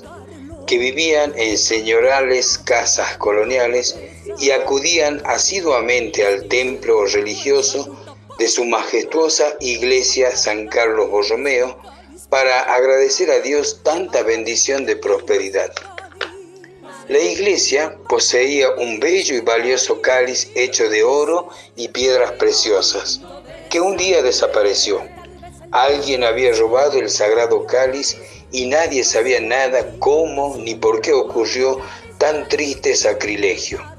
que 0.66 0.78
vivían 0.78 1.33
en 1.37 1.59
señorales 1.59 2.59
casas 2.59 3.16
coloniales 3.19 3.97
y 4.38 4.50
acudían 4.50 5.23
asiduamente 5.25 6.26
al 6.26 6.49
templo 6.49 7.07
religioso 7.07 7.97
de 8.38 8.49
su 8.49 8.64
majestuosa 8.64 9.57
iglesia 9.61 10.37
San 10.37 10.67
Carlos 10.69 11.11
Borromeo 11.11 11.79
para 12.29 12.61
agradecer 12.75 13.31
a 13.31 13.41
Dios 13.41 13.81
tanta 13.83 14.23
bendición 14.23 14.87
de 14.87 14.97
prosperidad. 14.97 15.73
La 17.09 17.21
iglesia 17.21 17.97
poseía 18.09 18.71
un 18.71 18.99
bello 18.99 19.37
y 19.37 19.41
valioso 19.41 20.00
cáliz 20.00 20.50
hecho 20.55 20.88
de 20.88 21.05
oro 21.05 21.50
y 21.76 21.88
piedras 21.88 22.33
preciosas, 22.33 23.21
que 23.71 23.81
un 23.81 23.97
día 23.97 24.23
desapareció. 24.23 25.03
Alguien 25.71 26.25
había 26.25 26.53
robado 26.53 26.99
el 26.99 27.11
sagrado 27.11 27.67
cáliz 27.67 28.17
y 28.53 28.67
nadie 28.67 29.05
sabía 29.05 29.41
nada 29.41 29.95
cómo 29.99 30.57
ni 30.57 30.75
por 30.76 31.03
qué 31.03 31.12
ocurrió 31.12 31.79
tan 32.19 32.49
triste 32.49 32.97
sacrilegio. 32.97 33.93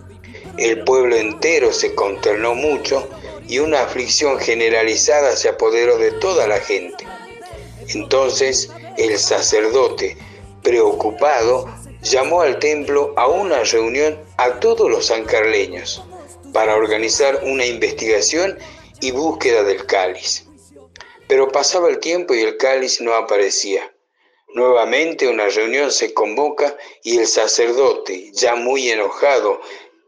El 0.57 0.83
pueblo 0.83 1.15
entero 1.15 1.73
se 1.73 1.93
consternó 1.95 2.55
mucho 2.55 3.09
y 3.47 3.59
una 3.59 3.81
aflicción 3.81 4.39
generalizada 4.39 5.35
se 5.35 5.49
apoderó 5.49 5.97
de 5.97 6.11
toda 6.13 6.47
la 6.47 6.59
gente. 6.59 7.05
Entonces 7.89 8.71
el 8.97 9.19
sacerdote, 9.19 10.17
preocupado, 10.63 11.67
llamó 12.01 12.41
al 12.41 12.59
templo 12.59 13.13
a 13.17 13.27
una 13.27 13.63
reunión 13.63 14.17
a 14.37 14.59
todos 14.59 14.89
los 14.89 15.07
sancarleños 15.07 16.03
para 16.53 16.75
organizar 16.75 17.41
una 17.43 17.65
investigación 17.65 18.57
y 19.01 19.11
búsqueda 19.11 19.63
del 19.63 19.85
cáliz. 19.85 20.45
Pero 21.27 21.49
pasaba 21.49 21.89
el 21.89 21.99
tiempo 21.99 22.33
y 22.33 22.41
el 22.41 22.57
cáliz 22.57 23.01
no 23.01 23.13
aparecía. 23.13 23.91
Nuevamente 24.53 25.27
una 25.27 25.49
reunión 25.49 25.91
se 25.91 26.13
convoca 26.13 26.77
y 27.03 27.17
el 27.17 27.27
sacerdote, 27.27 28.31
ya 28.31 28.55
muy 28.55 28.89
enojado, 28.89 29.59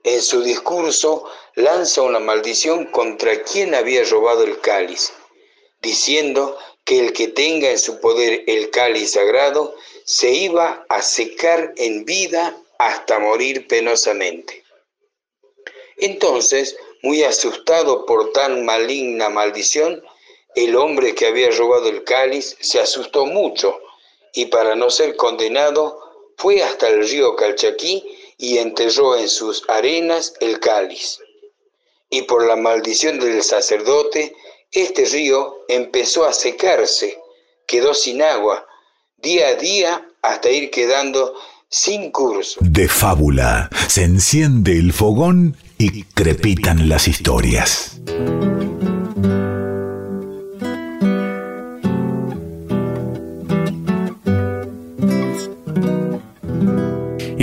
en 0.08 0.22
su 0.22 0.42
discurso 0.42 1.26
lanza 1.56 2.02
una 2.02 2.20
maldición 2.20 2.86
contra 2.86 3.44
quien 3.44 3.76
había 3.76 4.06
robado 4.06 4.46
el 4.46 4.62
cáliz, 4.62 5.12
diciendo 5.82 6.58
que 6.86 7.00
el 7.00 7.12
que 7.12 7.28
tenga 7.28 7.70
en 7.70 7.78
su 7.78 8.00
poder 8.00 8.46
el 8.48 8.70
cáliz 8.70 9.12
sagrado 9.12 9.76
se 10.06 10.32
iba 10.32 10.86
a 10.88 11.02
secar 11.02 11.74
en 11.76 12.06
vida 12.06 12.56
hasta 12.80 13.20
morir 13.20 13.68
penosamente. 13.68 14.64
Entonces, 15.98 16.78
muy 17.04 17.24
asustado 17.24 18.06
por 18.06 18.32
tan 18.32 18.64
maligna 18.64 19.28
maldición, 19.28 20.02
el 20.56 20.78
hombre 20.78 21.16
que 21.16 21.28
había 21.28 21.52
robado 21.52 21.90
el 21.90 22.06
cáliz 22.06 22.56
se 22.62 22.80
asustó 22.80 23.26
mucho 23.26 23.78
y 24.34 24.46
para 24.46 24.74
no 24.74 24.90
ser 24.90 25.18
condenado 25.18 26.00
fue 26.38 26.64
hasta 26.64 26.88
el 26.88 27.06
río 27.10 27.36
Calchaquí 27.36 28.17
y 28.38 28.60
enterró 28.60 29.18
en 29.18 29.28
sus 29.28 29.64
arenas 29.68 30.34
el 30.40 30.60
cáliz. 30.60 31.20
Y 32.10 32.24
por 32.24 32.46
la 32.46 32.56
maldición 32.56 33.20
del 33.20 33.44
sacerdote, 33.44 34.36
este 34.72 35.06
río 35.06 35.56
empezó 35.68 36.26
a 36.26 36.34
secarse, 36.34 37.18
quedó 37.68 37.94
sin 37.94 38.22
agua, 38.22 38.66
día 39.18 39.48
a 39.48 39.56
día 39.56 40.08
hasta 40.22 40.50
ir 40.50 40.70
quedando 40.70 41.34
sin 41.70 42.12
curso. 42.12 42.60
De 42.62 42.88
fábula 42.88 43.70
se 43.88 44.04
enciende 44.04 44.74
el 44.74 44.94
fogón 44.94 45.58
y 45.78 46.04
crepitan 46.04 46.88
las 46.88 47.08
historias. 47.08 48.00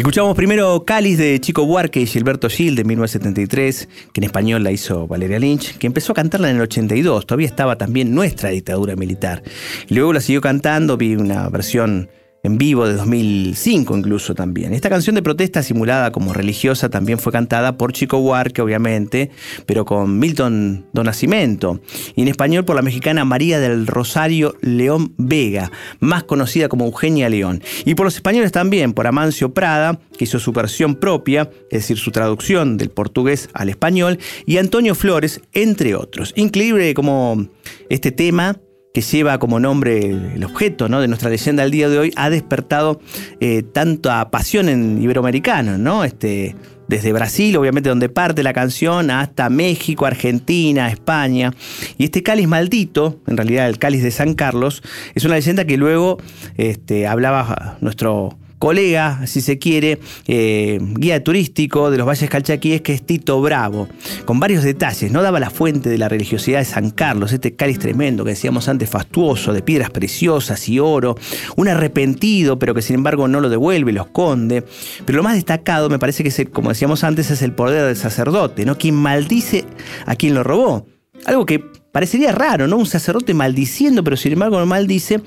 Escuchamos 0.05 0.37
primero 0.37 0.85
Cáliz 0.85 1.17
de 1.17 1.41
Chico 1.41 1.65
Buarque 1.65 1.99
y 1.99 2.07
Gilberto 2.07 2.51
Gil 2.51 2.77
de 2.77 2.85
1973, 2.85 3.89
que 4.13 4.21
en 4.21 4.25
español 4.25 4.63
la 4.63 4.71
hizo 4.71 5.07
Valeria 5.07 5.39
Lynch, 5.39 5.79
que 5.79 5.87
empezó 5.87 6.13
a 6.13 6.15
cantarla 6.15 6.51
en 6.51 6.57
el 6.57 6.63
82, 6.63 7.25
todavía 7.25 7.47
estaba 7.47 7.79
también 7.79 8.15
nuestra 8.15 8.51
dictadura 8.51 8.97
militar. 8.97 9.43
Y 9.89 9.95
luego 9.95 10.13
la 10.13 10.21
siguió 10.21 10.43
cantando, 10.43 10.99
vi 10.99 11.17
una 11.17 11.49
versión 11.49 12.11
en 12.45 12.59
vivo 12.59 12.87
de 12.87 12.95
2005 12.95 13.97
incluso 13.97 14.35
también. 14.35 14.73
Esta 14.73 14.89
canción 14.89 15.17
de 15.17 15.23
protesta 15.23 15.63
simulada 15.63 16.13
como 16.13 16.33
religiosa 16.33 16.91
también 16.91 17.19
fue 17.19 17.33
cantada 17.33 17.77
por 17.77 17.93
Chico 17.93 18.21
Buarque, 18.21 18.63
obviamente, 18.63 19.31
pero 19.67 19.85
con 19.85 20.19
Milton 20.19 20.87
Don 20.93 21.07
Nascimento, 21.07 21.81
y 22.15 22.23
en 22.23 22.29
español 22.29 22.65
por 22.65 22.77
la 22.77 22.83
mexicana 22.83 23.25
María 23.25 23.59
del 23.59 23.87
Rosario 23.87 24.55
León 24.61 25.15
Vega, 25.17 25.73
más 26.01 26.23
conocida 26.25 26.69
como 26.69 26.85
Eugenia 26.85 27.29
León, 27.29 27.63
y 27.85 27.95
por 27.95 28.05
los 28.05 28.15
españoles 28.15 28.53
también, 28.53 28.93
por 28.93 29.07
Amancio 29.07 29.53
Prada, 29.53 29.99
que 30.17 30.25
hizo 30.25 30.39
su 30.39 30.53
versión 30.53 30.95
propia, 30.97 31.51
es 31.71 31.81
decir, 31.81 31.97
su 31.99 32.11
traducción 32.11 32.77
del 32.77 32.91
portugués 32.91 33.49
al 33.55 33.71
español, 33.71 34.19
y 34.47 34.59
Antonio 34.59 34.95
Flores, 34.95 35.41
entre 35.53 35.95
otros. 35.95 36.33
Increíble 36.37 36.93
como 36.95 37.49
este 37.89 38.13
tema 38.13 38.59
que 38.95 39.01
lleva 39.01 39.39
como 39.39 39.59
nombre 39.59 39.99
el 40.09 40.45
objeto 40.45 40.89
¿no? 40.89 41.01
de 41.01 41.09
nuestra 41.09 41.29
leyenda 41.29 41.65
al 41.65 41.73
día 41.73 41.89
de 41.89 41.99
hoy, 41.99 42.13
ha 42.15 42.31
despertado 42.31 43.01
eh, 43.41 43.65
tanta 43.65 44.31
pasión 44.31 44.69
en 44.69 45.03
iberoamericano, 45.03 45.77
¿no? 45.79 46.05
Este, 46.05 46.55
desde 46.87 47.13
Brasil, 47.13 47.57
obviamente 47.57 47.89
donde 47.89 48.09
parte 48.09 48.45
la 48.45 48.53
canción, 48.53 49.11
hasta 49.11 49.51
México, 49.51 50.07
Argentina, 50.07 50.89
España. 50.89 51.53
Y 51.99 52.05
este 52.05 52.23
cáliz 52.23 52.47
maldito, 52.47 53.21
en 53.27 53.37
realidad 53.37 53.69
el 53.69 53.79
cáliz 53.79 54.05
de 54.05 54.13
San 54.13 54.35
Carlos, 54.35 54.81
es 55.17 55.25
una 55.25 55.35
leyenda 55.35 55.65
que 55.65 55.77
luego 55.77 56.19
este, 56.57 57.09
hablaba 57.09 57.79
nuestro 57.81 58.39
colega, 58.59 59.27
si 59.27 59.41
se 59.41 59.59
quiere, 59.59 60.01
eh, 60.27 60.79
guía 60.81 61.23
turístico 61.23 61.91
de 61.91 61.99
los 61.99 62.07
valles 62.07 62.29
calchaquíes, 62.31 62.81
que 62.81 62.93
es 62.93 63.05
Tito 63.05 63.41
Bravo, 63.41 63.89
con 64.25 64.41
varios 64.41 64.65
detalles. 64.65 65.13
No 65.13 65.23
daba 65.23 65.41
la 65.41 65.51
fuente 65.51 65.89
de 65.89 65.99
la 65.99 66.09
religiosidad 66.09 66.59
de 66.59 66.65
San 66.65 66.91
Carlos, 66.91 67.33
este 67.33 67.55
cáliz 67.55 67.79
tremendo 67.79 68.25
que 68.25 68.31
decíamos 68.31 68.69
antes, 68.69 68.89
fastuoso, 68.89 69.53
de 69.53 69.63
piedras 69.63 69.91
preciosas 69.91 70.69
y 70.69 70.79
oro, 70.79 71.17
un 71.57 71.69
arrepentido, 71.69 72.59
pero 72.59 72.75
que 72.75 72.83
sin 72.83 72.97
embargo 72.97 73.29
no 73.29 73.41
lo 73.41 73.49
devuelve, 73.49 73.93
lo 73.93 74.03
esconde. 74.03 74.65
Pero 75.05 75.17
lo 75.17 75.23
más 75.23 75.35
destacado, 75.35 75.89
me 75.89 75.99
parece 75.99 76.23
que, 76.23 76.29
es, 76.29 76.43
como 76.53 76.71
decíamos 76.71 77.05
antes, 77.05 77.31
es 77.31 77.43
el 77.43 77.53
poder 77.53 77.87
del 77.87 77.97
sacerdote, 77.97 78.65
¿no? 78.65 78.79
Quien 78.79 78.95
maldice 78.95 79.65
a 80.07 80.17
quien 80.17 80.35
lo 80.35 80.43
robó. 80.43 80.87
Algo 81.27 81.47
que 81.47 81.65
parecería 81.95 82.33
raro, 82.33 82.67
¿no? 82.67 82.77
Un 82.77 82.87
sacerdote 82.87 83.35
maldiciendo, 83.35 84.03
pero 84.03 84.17
sin 84.17 84.33
embargo 84.33 84.59
no 84.59 84.67
maldice. 84.67 85.21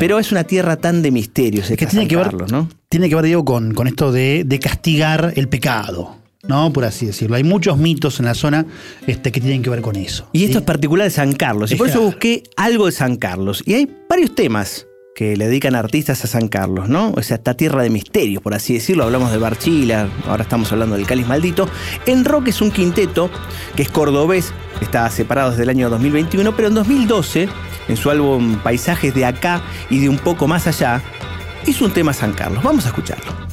Pero 0.00 0.18
es 0.18 0.32
una 0.32 0.44
tierra 0.44 0.76
tan 0.76 1.02
de 1.02 1.10
misterios. 1.10 1.68
Que 1.68 1.86
tiene 1.86 2.08
que, 2.08 2.16
ver, 2.16 2.50
¿no? 2.50 2.70
tiene 2.88 3.10
que 3.10 3.14
ver, 3.14 3.26
Diego, 3.26 3.44
con, 3.44 3.74
con 3.74 3.86
esto 3.86 4.10
de, 4.12 4.44
de, 4.46 4.58
castigar 4.58 5.34
el 5.36 5.50
pecado. 5.50 6.16
¿no? 6.48 6.72
Por 6.72 6.86
así 6.86 7.04
decirlo. 7.04 7.36
Hay 7.36 7.44
muchos 7.44 7.76
mitos 7.76 8.18
en 8.18 8.24
la 8.24 8.34
zona 8.34 8.64
este, 9.06 9.30
que 9.30 9.42
tienen 9.42 9.62
que 9.62 9.68
ver 9.68 9.82
con 9.82 9.94
eso. 9.96 10.26
Y 10.32 10.46
esto 10.46 10.58
es 10.58 10.64
particular 10.64 11.04
de 11.04 11.10
San 11.10 11.34
Carlos. 11.34 11.70
Y 11.70 11.74
por 11.74 11.90
eso 11.90 12.00
busqué 12.00 12.44
algo 12.56 12.86
de 12.86 12.92
San 12.92 13.16
Carlos. 13.16 13.62
Y 13.66 13.74
hay 13.74 13.90
varios 14.08 14.34
temas 14.34 14.85
que 15.16 15.34
le 15.34 15.46
dedican 15.46 15.74
artistas 15.74 16.22
a 16.24 16.28
San 16.28 16.46
Carlos, 16.46 16.90
¿no? 16.90 17.10
O 17.16 17.22
sea, 17.22 17.38
esta 17.38 17.54
tierra 17.54 17.82
de 17.82 17.88
misterios, 17.88 18.42
por 18.42 18.52
así 18.52 18.74
decirlo. 18.74 19.04
Hablamos 19.04 19.32
de 19.32 19.38
Barchila, 19.38 20.10
ahora 20.28 20.42
estamos 20.42 20.70
hablando 20.70 20.94
del 20.94 21.06
Cáliz 21.06 21.26
Maldito. 21.26 21.68
En 22.04 22.24
rock 22.26 22.48
es 22.48 22.60
un 22.60 22.70
quinteto 22.70 23.30
que 23.74 23.82
es 23.82 23.88
cordobés, 23.88 24.52
está 24.82 25.08
separado 25.08 25.50
desde 25.50 25.62
el 25.62 25.70
año 25.70 25.88
2021, 25.88 26.54
pero 26.54 26.68
en 26.68 26.74
2012, 26.74 27.48
en 27.88 27.96
su 27.96 28.10
álbum 28.10 28.56
Paisajes 28.56 29.14
de 29.14 29.24
acá 29.24 29.62
y 29.88 30.00
de 30.00 30.10
un 30.10 30.18
poco 30.18 30.46
más 30.46 30.66
allá, 30.66 31.00
hizo 31.66 31.86
un 31.86 31.92
tema 31.92 32.12
San 32.12 32.34
Carlos. 32.34 32.62
Vamos 32.62 32.84
a 32.84 32.88
escucharlo. 32.88 33.45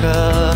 可 0.00 0.47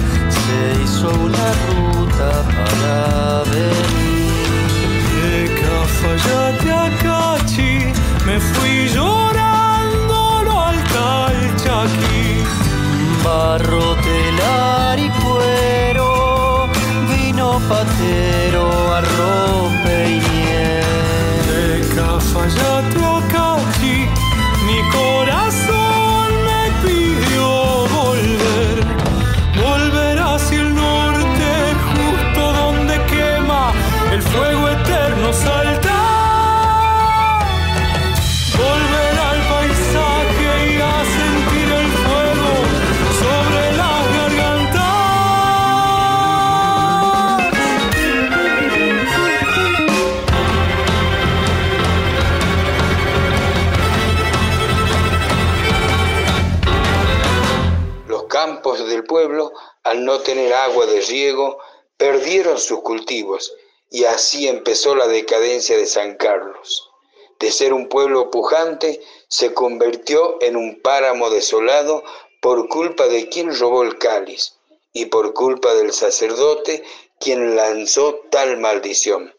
al 59.83 60.05
no 60.05 60.21
tener 60.21 60.53
agua 60.53 60.87
de 60.87 61.01
riego, 61.01 61.59
perdieron 61.97 62.59
sus 62.59 62.81
cultivos 62.81 63.55
y 63.91 64.05
así 64.05 64.49
empezó 64.49 64.95
la 64.95 65.07
decadencia 65.07 65.77
de 65.77 65.87
San 65.87 66.17
Carlos. 66.17 66.91
De 67.39 67.51
ser 67.51 67.73
un 67.73 67.89
pueblo 67.89 68.31
pujante, 68.31 69.01
se 69.29 69.53
convirtió 69.53 70.41
en 70.41 70.57
un 70.57 70.81
páramo 70.81 71.31
desolado 71.31 72.03
por 72.41 72.69
culpa 72.69 73.07
de 73.07 73.29
quien 73.29 73.57
robó 73.59 73.83
el 73.83 73.99
cáliz 73.99 74.55
y 74.93 75.07
por 75.07 75.33
culpa 75.35 75.75
del 75.75 75.93
sacerdote 75.93 76.85
quien 77.19 77.55
lanzó 77.55 78.21
tal 78.31 78.59
maldición. 78.59 79.35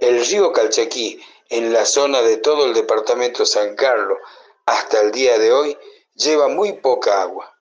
El 0.00 0.24
río 0.26 0.52
Calchaquí, 0.52 1.18
en 1.48 1.72
la 1.72 1.86
zona 1.86 2.20
de 2.22 2.36
todo 2.36 2.66
el 2.66 2.74
departamento 2.74 3.46
San 3.46 3.74
Carlos, 3.76 4.18
hasta 4.66 5.00
el 5.00 5.12
día 5.12 5.38
de 5.38 5.52
hoy, 5.52 5.78
lleva 6.14 6.48
muy 6.48 6.74
poca 6.74 7.22
agua. 7.22 7.55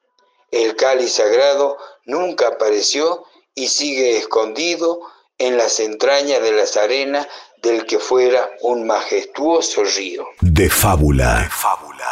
El 0.55 0.77
cáliz 0.77 1.11
sagrado 1.11 1.75
nunca 2.05 2.47
apareció 2.47 3.25
y 3.55 3.67
sigue 3.67 4.17
escondido 4.17 5.01
en 5.37 5.57
las 5.57 5.81
entrañas 5.81 6.41
de 6.41 6.53
las 6.53 6.77
arenas 6.77 7.27
del 7.61 7.85
que 7.85 7.99
fuera 7.99 8.49
un 8.61 8.87
majestuoso 8.87 9.83
río. 9.83 10.25
De 10.39 10.69
fábula. 10.69 11.49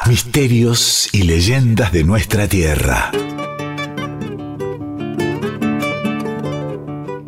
Misterios 0.10 1.08
y 1.14 1.24
leyendas 1.24 1.94
de 1.94 2.04
nuestra 2.04 2.50
tierra. 2.50 3.12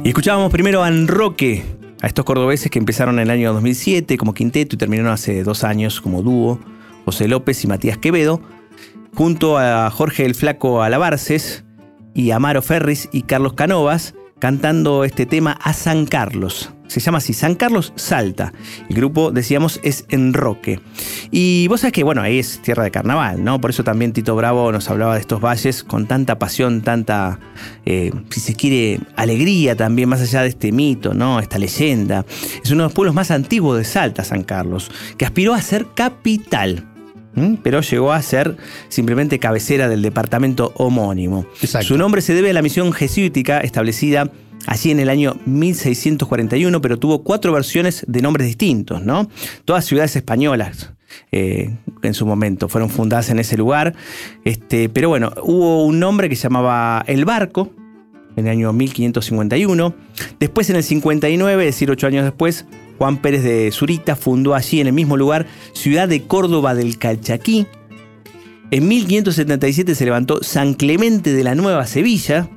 Y 0.04 0.10
escuchábamos 0.10 0.52
primero 0.52 0.84
a 0.84 0.90
Enroque, 0.90 1.64
a 2.02 2.08
estos 2.08 2.26
cordobeses 2.26 2.70
que 2.70 2.80
empezaron 2.80 3.20
en 3.20 3.28
el 3.28 3.30
año 3.30 3.54
2007 3.54 4.18
como 4.18 4.34
quinteto 4.34 4.76
y 4.76 4.78
terminaron 4.78 5.14
hace 5.14 5.44
dos 5.44 5.64
años 5.64 6.02
como 6.02 6.22
dúo, 6.22 6.60
José 7.06 7.30
López 7.30 7.64
y 7.64 7.68
Matías 7.68 7.98
Quevedo, 7.98 8.42
junto 9.16 9.58
a 9.58 9.90
Jorge 9.90 10.26
el 10.26 10.36
Flaco 10.36 10.84
Alabarces 10.84 11.64
y 12.14 12.32
Amaro 12.32 12.62
Ferris 12.62 13.10
y 13.12 13.24
Carlos 13.24 13.54
Canovas, 13.54 14.14
cantando 14.40 15.04
este 15.04 15.26
tema 15.26 15.58
a 15.62 15.74
San 15.74 16.06
Carlos. 16.06 16.72
Se 16.88 17.00
llama 17.00 17.18
así, 17.18 17.34
San 17.34 17.56
Carlos 17.56 17.94
Salta. 17.96 18.54
El 18.90 18.96
grupo, 18.96 19.32
decíamos, 19.32 19.80
es 19.84 20.06
Enroque. 20.10 20.80
Y 21.32 21.68
vos 21.68 21.82
sabés 21.82 21.94
que, 21.94 22.04
bueno, 22.04 22.22
ahí 22.22 22.38
es 22.38 22.62
tierra 22.62 22.84
de 22.84 22.92
carnaval, 22.92 23.44
¿no? 23.44 23.60
Por 23.60 23.72
eso 23.72 23.84
también 23.84 24.14
Tito 24.14 24.36
Bravo 24.36 24.72
nos 24.72 24.90
hablaba 24.90 25.16
de 25.16 25.22
estos 25.22 25.42
valles 25.42 25.84
con 25.84 26.06
tanta 26.06 26.38
pasión, 26.38 26.82
tanta, 26.82 27.40
eh, 27.86 28.12
si 28.30 28.40
se 28.40 28.54
quiere, 28.54 29.00
alegría 29.16 29.76
también, 29.76 30.10
más 30.10 30.22
allá 30.22 30.44
de 30.44 30.50
este 30.50 30.72
mito, 30.72 31.14
¿no? 31.14 31.40
Esta 31.40 31.58
leyenda. 31.58 32.24
Es 32.64 32.70
uno 32.70 32.84
de 32.84 32.88
los 32.88 32.94
pueblos 32.94 33.16
más 33.16 33.32
antiguos 33.32 33.78
de 33.78 33.84
Salta, 33.84 34.24
San 34.24 34.44
Carlos, 34.44 34.92
que 35.18 35.26
aspiró 35.26 35.54
a 35.56 35.62
ser 35.62 35.88
capital. 35.96 36.95
¿M? 37.36 37.58
Pero 37.64 37.82
llegó 37.82 38.14
a 38.14 38.22
ser 38.22 38.58
simplemente 38.90 39.40
cabecera 39.40 39.88
del 39.90 40.02
departamento 40.02 40.74
homónimo. 40.78 41.46
Exacto. 41.62 41.88
Su 41.88 41.98
nombre 41.98 42.22
se 42.22 42.34
debe 42.34 42.50
a 42.50 42.54
la 42.54 42.62
misión 42.62 42.92
jesuítica 42.94 43.60
establecida 43.60 44.30
allí 44.68 44.92
en 44.92 45.00
el 45.00 45.10
año 45.10 45.38
1641, 45.46 46.82
pero 46.82 46.98
tuvo 46.98 47.24
cuatro 47.24 47.54
versiones 47.54 48.04
de 48.08 48.22
nombres 48.22 48.48
distintos, 48.48 49.04
¿no? 49.04 49.30
Todas 49.66 49.86
ciudades 49.86 50.16
españolas. 50.16 50.92
eh, 51.32 51.76
en 52.02 52.14
su 52.14 52.26
momento 52.26 52.68
fueron 52.68 52.90
fundadas 52.90 53.30
en 53.30 53.40
ese 53.40 53.58
lugar. 53.58 53.96
Este, 54.44 54.90
pero 54.90 55.10
bueno, 55.10 55.32
hubo 55.44 55.86
un 55.86 56.00
nombre 56.00 56.30
que 56.30 56.36
se 56.36 56.44
llamaba 56.44 57.04
El 57.08 57.26
Barco, 57.26 57.72
en 58.36 58.48
el 58.48 58.52
año 58.52 58.74
1551. 58.74 59.94
Después, 60.40 60.70
en 60.70 60.76
el 60.76 60.84
59, 60.84 61.64
es 61.64 61.76
decir, 61.76 61.90
ocho 61.92 62.08
años 62.08 62.24
después, 62.24 62.66
Juan 62.98 63.18
Pérez 63.18 63.44
de 63.44 63.72
Zurita 63.72 64.16
fundó 64.16 64.56
allí, 64.56 64.82
en 64.82 64.88
el 64.88 64.94
mismo 64.94 65.18
lugar, 65.18 65.48
Ciudad 65.74 66.08
de 66.08 66.24
Córdoba 66.24 66.76
del 66.76 66.98
Calchaquí. 66.98 67.68
En 68.72 68.88
1577 68.88 69.96
se 69.96 70.06
levantó 70.06 70.42
San 70.44 70.74
Clemente 70.74 71.34
de 71.34 71.44
la 71.44 71.56
Nueva 71.56 71.86
Sevilla. 71.86 72.50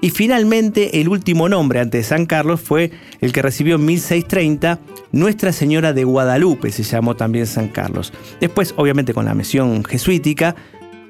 Y 0.00 0.10
finalmente, 0.10 1.00
el 1.00 1.08
último 1.08 1.48
nombre 1.48 1.80
antes 1.80 2.02
de 2.02 2.08
San 2.08 2.26
Carlos 2.26 2.60
fue 2.60 2.92
el 3.20 3.32
que 3.32 3.42
recibió 3.42 3.76
en 3.76 3.86
1630 3.86 4.78
Nuestra 5.12 5.52
Señora 5.52 5.94
de 5.94 6.04
Guadalupe, 6.04 6.70
se 6.70 6.82
llamó 6.82 7.16
también 7.16 7.46
San 7.46 7.68
Carlos. 7.68 8.12
Después, 8.38 8.74
obviamente, 8.76 9.14
con 9.14 9.24
la 9.24 9.34
misión 9.34 9.82
jesuítica, 9.84 10.54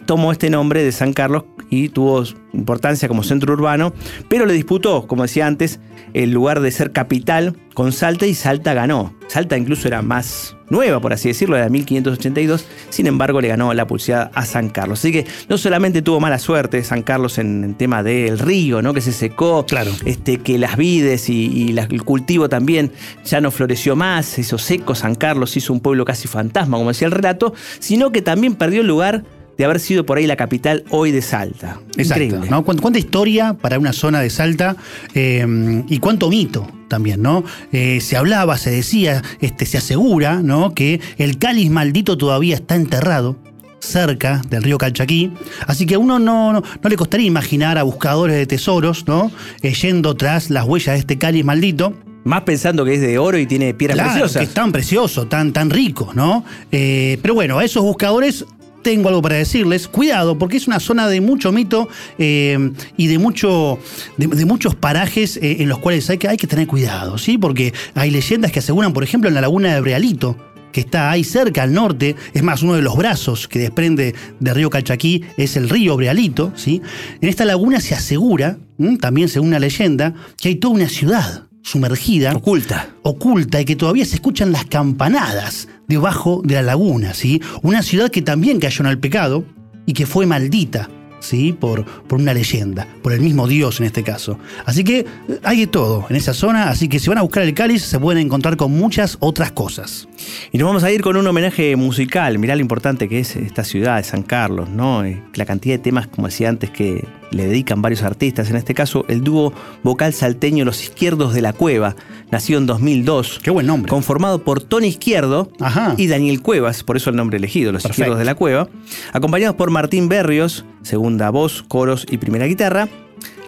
tomó 0.06 0.32
este 0.32 0.48
nombre 0.50 0.82
de 0.82 0.92
San 0.92 1.12
Carlos 1.12 1.44
y 1.68 1.88
tuvo 1.88 2.22
importancia 2.52 3.08
como 3.08 3.22
centro 3.22 3.52
urbano, 3.52 3.92
pero 4.28 4.46
le 4.46 4.54
disputó, 4.54 5.06
como 5.06 5.22
decía 5.24 5.46
antes, 5.46 5.80
el 6.14 6.30
lugar 6.30 6.60
de 6.60 6.70
ser 6.70 6.92
capital 6.92 7.56
con 7.74 7.92
Salta 7.92 8.24
y 8.26 8.34
Salta 8.34 8.72
ganó. 8.72 9.14
Salta 9.28 9.58
incluso 9.58 9.88
era 9.88 10.00
más 10.00 10.56
nueva, 10.70 11.00
por 11.00 11.12
así 11.12 11.28
decirlo, 11.28 11.56
era 11.56 11.68
1582, 11.68 12.64
sin 12.88 13.06
embargo 13.06 13.40
le 13.40 13.48
ganó 13.48 13.74
la 13.74 13.86
pulseada 13.86 14.30
a 14.34 14.46
San 14.46 14.68
Carlos. 14.70 15.00
Así 15.00 15.12
que 15.12 15.26
no 15.48 15.58
solamente 15.58 16.00
tuvo 16.02 16.18
mala 16.20 16.38
suerte 16.38 16.82
San 16.84 17.02
Carlos 17.02 17.38
en 17.38 17.64
el 17.64 17.74
tema 17.76 18.02
del 18.02 18.38
río, 18.38 18.80
¿no? 18.82 18.94
que 18.94 19.00
se 19.00 19.12
secó, 19.12 19.66
Claro. 19.66 19.90
este, 20.06 20.38
que 20.38 20.56
las 20.58 20.76
vides 20.76 21.28
y, 21.28 21.46
y 21.46 21.72
la- 21.72 21.84
el 21.90 22.04
cultivo 22.04 22.48
también 22.48 22.92
ya 23.24 23.40
no 23.40 23.50
floreció 23.50 23.96
más, 23.96 24.38
hizo 24.38 24.56
seco 24.58 24.94
San 24.94 25.14
Carlos, 25.16 25.56
hizo 25.56 25.72
un 25.72 25.80
pueblo 25.80 26.04
casi 26.04 26.28
fantasma, 26.28 26.78
como 26.78 26.90
decía 26.90 27.06
el 27.06 27.12
relato, 27.12 27.52
sino 27.80 28.10
que 28.12 28.22
también 28.22 28.54
perdió 28.54 28.80
el 28.80 28.86
lugar 28.86 29.24
de 29.56 29.64
haber 29.64 29.80
sido 29.80 30.04
por 30.06 30.18
ahí 30.18 30.26
la 30.26 30.36
capital 30.36 30.84
hoy 30.90 31.12
de 31.12 31.22
Salta. 31.22 31.80
Exacto. 31.96 32.24
Increíble. 32.24 32.50
¿no? 32.50 32.64
Cuánta, 32.64 32.98
historia 32.98 33.54
para 33.54 33.78
una 33.78 33.92
zona 33.92 34.20
de 34.20 34.30
Salta 34.30 34.76
eh, 35.14 35.82
y 35.88 35.98
cuánto 35.98 36.28
mito 36.28 36.66
también, 36.88 37.22
¿no? 37.22 37.44
Eh, 37.72 38.00
se 38.00 38.16
hablaba, 38.16 38.58
se 38.58 38.70
decía, 38.70 39.22
este, 39.40 39.66
se 39.66 39.78
asegura, 39.78 40.42
¿no? 40.42 40.74
Que 40.74 41.00
el 41.18 41.38
cáliz 41.38 41.70
maldito 41.70 42.16
todavía 42.16 42.54
está 42.54 42.76
enterrado 42.76 43.36
cerca 43.80 44.40
del 44.48 44.62
río 44.62 44.78
Calchaquí, 44.78 45.32
así 45.66 45.86
que 45.86 45.94
a 45.94 45.98
uno 45.98 46.18
no, 46.18 46.52
no, 46.52 46.62
no 46.82 46.88
le 46.88 46.96
costaría 46.96 47.26
imaginar 47.26 47.78
a 47.78 47.82
buscadores 47.82 48.36
de 48.36 48.46
tesoros, 48.46 49.06
¿no? 49.06 49.30
Eh, 49.62 49.74
yendo 49.74 50.16
tras 50.16 50.50
las 50.50 50.64
huellas 50.64 50.94
de 50.94 51.00
este 51.00 51.18
cáliz 51.18 51.44
maldito. 51.44 51.94
Más 52.24 52.42
pensando 52.42 52.84
que 52.84 52.94
es 52.94 53.00
de 53.00 53.18
oro 53.18 53.38
y 53.38 53.46
tiene 53.46 53.72
piedras 53.74 53.96
Claro, 53.98 54.10
preciosas. 54.10 54.40
que 54.40 54.48
es 54.48 54.54
tan 54.54 54.72
precioso, 54.72 55.28
tan, 55.28 55.52
tan 55.52 55.70
rico, 55.70 56.10
¿no? 56.14 56.44
Eh, 56.72 57.18
pero 57.22 57.34
bueno, 57.34 57.58
a 57.58 57.64
esos 57.64 57.84
buscadores 57.84 58.44
tengo 58.86 59.08
algo 59.08 59.20
para 59.20 59.34
decirles. 59.34 59.88
Cuidado, 59.88 60.38
porque 60.38 60.58
es 60.58 60.68
una 60.68 60.78
zona 60.78 61.08
de 61.08 61.20
mucho 61.20 61.50
mito 61.50 61.88
eh, 62.20 62.70
y 62.96 63.08
de, 63.08 63.18
mucho, 63.18 63.80
de, 64.16 64.44
muchos 64.44 64.76
parajes 64.76 65.38
eh, 65.38 65.56
en 65.58 65.68
los 65.68 65.80
cuales 65.80 66.08
hay 66.08 66.18
que, 66.18 66.28
hay 66.28 66.36
que 66.36 66.46
tener 66.46 66.68
cuidado, 66.68 67.18
¿sí? 67.18 67.36
Porque 67.36 67.74
hay 67.96 68.12
leyendas 68.12 68.52
que 68.52 68.60
aseguran, 68.60 68.92
por 68.92 69.02
ejemplo, 69.02 69.26
en 69.26 69.34
la 69.34 69.40
laguna 69.40 69.74
de 69.74 69.80
Brealito, 69.80 70.36
que 70.70 70.82
está 70.82 71.10
ahí 71.10 71.24
cerca 71.24 71.64
al 71.64 71.72
norte, 71.72 72.14
es 72.32 72.44
más, 72.44 72.62
uno 72.62 72.74
de 72.74 72.82
los 72.82 72.96
brazos 72.96 73.48
que 73.48 73.58
desprende 73.58 74.14
del 74.38 74.54
río 74.54 74.70
Calchaquí 74.70 75.24
es 75.36 75.56
el 75.56 75.68
río 75.68 75.96
Brealito, 75.96 76.52
¿sí? 76.54 76.80
En 77.20 77.28
esta 77.28 77.44
laguna 77.44 77.80
se 77.80 77.96
asegura, 77.96 78.56
también 79.00 79.28
según 79.28 79.48
una 79.48 79.58
leyenda, 79.58 80.14
que 80.40 80.50
hay 80.50 80.54
toda 80.54 80.74
una 80.74 80.88
ciudad 80.88 81.48
sumergida 81.66 82.32
Oculta. 82.32 82.90
oculta 83.02 83.60
y 83.60 83.64
que 83.64 83.74
todavía 83.74 84.04
se 84.04 84.14
escuchan 84.14 84.52
las 84.52 84.66
campanadas 84.66 85.66
debajo 85.88 86.40
de 86.44 86.54
la 86.54 86.62
laguna, 86.62 87.12
¿sí? 87.12 87.42
Una 87.62 87.82
ciudad 87.82 88.08
que 88.08 88.22
también 88.22 88.60
cayó 88.60 88.84
en 88.84 88.90
el 88.90 89.00
pecado 89.00 89.44
y 89.84 89.92
que 89.92 90.06
fue 90.06 90.26
maldita, 90.26 90.88
¿sí? 91.26 91.52
por, 91.52 91.84
por 91.84 92.20
una 92.20 92.32
leyenda, 92.34 92.86
por 93.02 93.12
el 93.12 93.20
mismo 93.20 93.46
Dios 93.46 93.80
en 93.80 93.86
este 93.86 94.02
caso. 94.02 94.38
Así 94.64 94.84
que 94.84 95.00
eh, 95.00 95.06
hay 95.42 95.60
de 95.60 95.66
todo 95.66 96.06
en 96.08 96.16
esa 96.16 96.34
zona, 96.34 96.70
así 96.70 96.88
que 96.88 96.98
si 96.98 97.08
van 97.08 97.18
a 97.18 97.22
buscar 97.22 97.42
el 97.42 97.54
cáliz 97.54 97.82
se 97.82 97.98
pueden 97.98 98.24
encontrar 98.24 98.56
con 98.56 98.72
muchas 98.72 99.16
otras 99.20 99.52
cosas. 99.52 100.08
Y 100.52 100.58
nos 100.58 100.66
vamos 100.68 100.84
a 100.84 100.90
ir 100.90 101.02
con 101.02 101.16
un 101.16 101.26
homenaje 101.26 101.76
musical. 101.76 102.38
Mirá 102.38 102.54
lo 102.54 102.60
importante 102.62 103.08
que 103.08 103.20
es 103.20 103.36
esta 103.36 103.64
ciudad 103.64 103.96
de 103.96 104.04
San 104.04 104.22
Carlos, 104.22 104.68
¿no? 104.68 105.04
Eh, 105.04 105.22
La 105.34 105.44
cantidad 105.44 105.74
de 105.74 105.78
temas, 105.82 106.06
como 106.06 106.28
decía 106.28 106.48
antes, 106.48 106.70
que 106.70 107.06
le 107.30 107.46
dedican 107.46 107.82
varios 107.82 108.02
artistas. 108.02 108.48
En 108.50 108.56
este 108.56 108.72
caso, 108.74 109.04
el 109.08 109.22
dúo 109.22 109.52
vocal 109.82 110.12
salteño 110.14 110.64
Los 110.64 110.82
Izquierdos 110.82 111.34
de 111.34 111.42
la 111.42 111.52
Cueva, 111.52 111.96
nació 112.30 112.58
en 112.58 112.66
2002. 112.66 113.40
Qué 113.42 113.50
buen 113.50 113.66
nombre. 113.66 113.90
Conformado 113.90 114.42
por 114.42 114.62
Tony 114.62 114.88
Izquierdo 114.88 115.50
Ajá. 115.60 115.94
y 115.96 116.06
Daniel 116.06 116.40
Cuevas, 116.42 116.82
por 116.82 116.96
eso 116.96 117.10
el 117.10 117.16
nombre 117.16 117.36
elegido, 117.38 117.72
Los 117.72 117.82
Perfecto. 117.82 118.02
Izquierdos 118.02 118.18
de 118.20 118.24
la 118.24 118.34
Cueva. 118.34 118.68
Acompañados 119.12 119.56
por 119.56 119.70
Martín 119.70 120.08
Berrios, 120.08 120.64
segunda 120.86 121.30
voz, 121.30 121.62
coros 121.66 122.06
y 122.08 122.18
primera 122.18 122.46
guitarra. 122.46 122.88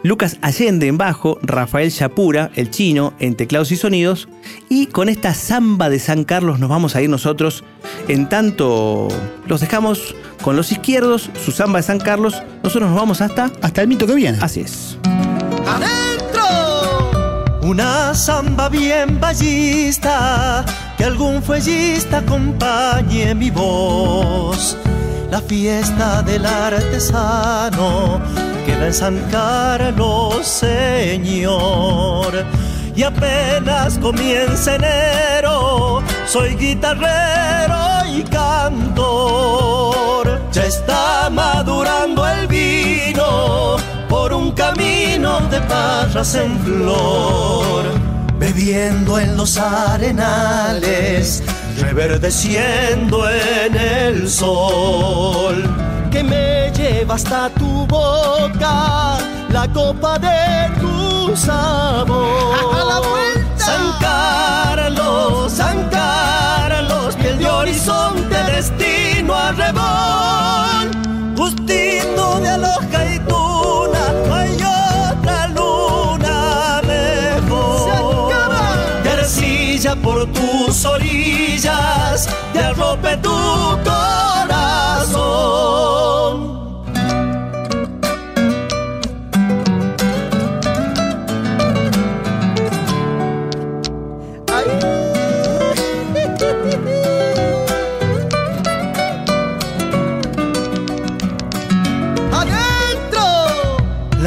Lucas 0.03 0.39
Allende 0.43 0.87
en 0.87 0.97
bajo, 0.97 1.39
Rafael 1.43 1.93
Chapura, 1.93 2.51
el 2.55 2.71
chino, 2.71 3.15
en 3.19 3.35
teclados 3.35 3.73
y 3.73 3.77
sonidos. 3.77 4.29
Y 4.69 4.87
con 4.87 5.09
esta 5.09 5.35
samba 5.35 5.89
de 5.89 5.99
San 5.99 6.25
Carlos 6.25 6.61
nos 6.61 6.69
vamos 6.69 6.95
a 6.95 7.03
ir 7.03 7.11
nosotros. 7.11 7.65
En 8.07 8.29
tanto, 8.29 9.09
los 9.47 9.61
dejamos 9.61 10.15
con 10.43 10.57
los 10.57 10.71
izquierdos, 10.71 11.31
su 11.45 11.51
samba 11.51 11.79
de 11.79 11.83
San 11.83 11.99
Carlos. 11.99 12.41
Nosotros 12.63 12.91
nos 12.91 12.99
vamos 12.99 13.21
hasta. 13.21 13.51
Hasta 13.61 13.83
el 13.83 13.89
mito 13.89 14.07
que 14.07 14.15
viene. 14.15 14.39
Así 14.41 14.61
es. 14.61 14.99
Una 17.63 18.15
samba 18.15 18.71
bien 18.71 19.21
ballista, 19.21 20.65
que 20.97 21.05
algún 21.05 21.43
fuellista 21.43 22.19
acompañe 22.19 23.35
mi 23.35 23.51
voz. 23.51 24.75
La 25.31 25.43
fiesta 25.43 26.23
del 26.23 26.47
artesano 26.47 28.19
queda 28.65 28.87
en 28.87 28.95
San 28.95 29.19
Carlos, 29.31 30.47
Señor. 30.47 32.33
Y 32.97 33.03
apenas 33.03 33.99
comienza 33.99 34.77
enero, 34.77 36.03
soy 36.27 36.57
guitarrero 36.57 38.07
y 38.11 38.23
cantor. 38.23 39.21
Ya 40.51 40.65
está 40.65 41.29
madurando 41.31 42.27
el 42.27 42.47
vino 42.47 43.77
por 44.09 44.33
un 44.33 44.53
camino 44.53 45.41
de 45.51 45.61
parras 45.61 46.35
en 46.37 46.59
flor, 46.61 47.85
bebiendo 48.39 49.19
en 49.19 49.37
los 49.37 49.59
arenales, 49.59 51.43
reverdeciendo 51.81 53.29
en 53.29 53.77
el 53.77 54.29
sol, 54.29 55.63
que 56.11 56.23
me 56.23 56.71
lleva 56.73 57.15
hasta 57.15 57.51
tu 57.51 57.87
boca 57.87 59.19
la 59.51 59.69
copa 59.73 60.19
de 60.19 60.71
tu 60.81 61.37
sabor. 61.37 62.57
San 63.57 63.93
Carlos, 64.01 65.53
San 65.53 65.89
Carlos, 65.91 67.15
piel 67.17 67.39
de 67.39 67.47
horizonte, 67.47 68.37
destino 68.55 69.35
a 69.35 69.53
rebol, 69.53 70.08
arrope 82.79 83.17
tu. 83.23 83.39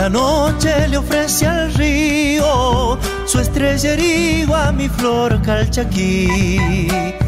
La 0.02 0.10
noche 0.10 0.88
le 0.88 0.98
ofrece 0.98 1.46
al 1.46 1.72
río 1.76 2.98
su 3.26 3.40
estrellerío 3.40 4.56
a 4.56 4.72
mi 4.72 4.90
flor 4.90 5.40
calchaquí. 5.44 7.21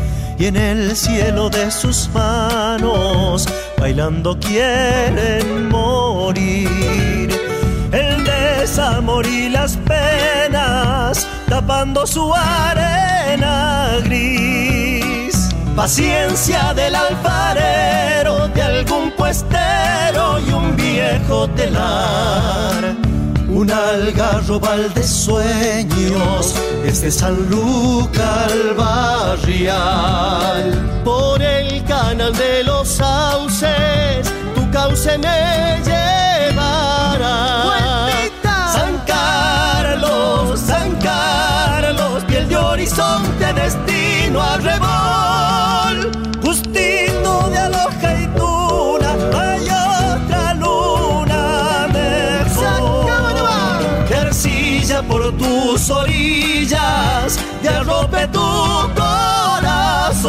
Y 0.44 0.48
en 0.48 0.58
el 0.58 0.94
cielo 0.98 1.50
de 1.50 1.72
sus 1.72 2.10
manos, 2.10 3.48
bailando 3.78 4.38
quieren 4.38 5.70
morir. 5.70 7.30
El 7.94 8.26
desamor 8.26 9.26
y 9.26 9.48
las 9.48 9.78
penas, 9.78 11.26
tapando 11.48 12.06
su 12.06 12.34
arena 12.36 14.00
gris. 14.04 15.50
Paciencia 15.78 16.74
del 16.74 16.94
alfarero, 16.94 18.50
de 18.50 18.64
algún 18.64 19.12
puestero 19.12 20.42
y 20.46 20.52
un 20.52 20.76
viejo 20.76 21.48
telar. 21.52 22.98
Un 23.64 23.72
algarrobal 23.72 24.94
de 24.94 25.04
sueños 25.04 26.54
desde 26.84 27.10
San 27.10 27.50
Luca 27.50 28.44
al 28.44 28.74
barrial. 28.76 29.72
Por 31.06 31.42
el 31.42 31.82
canal 31.86 32.36
de 32.36 32.66
los 32.66 32.90
sauces, 32.90 34.30
tu 34.54 34.70
cauce 34.70 35.18
me 35.18 35.80
llevará. 35.86 37.24
San 38.74 38.98
Carlos, 39.08 40.60
San 40.60 40.98
Carlos, 40.98 42.22
piel 42.26 42.50
de 42.50 42.58
horizonte, 42.58 43.54
destino 43.54 44.42
a 44.42 44.58
rebol. 44.58 46.12
Justino 46.44 47.50
de 47.50 47.60
aloja 47.60 48.03
por 55.02 55.36
tus 55.38 55.90
orillas 55.90 57.40
y 57.64 57.68
arrope 57.68 58.28
tu 58.28 58.40
corazón. 58.96 60.24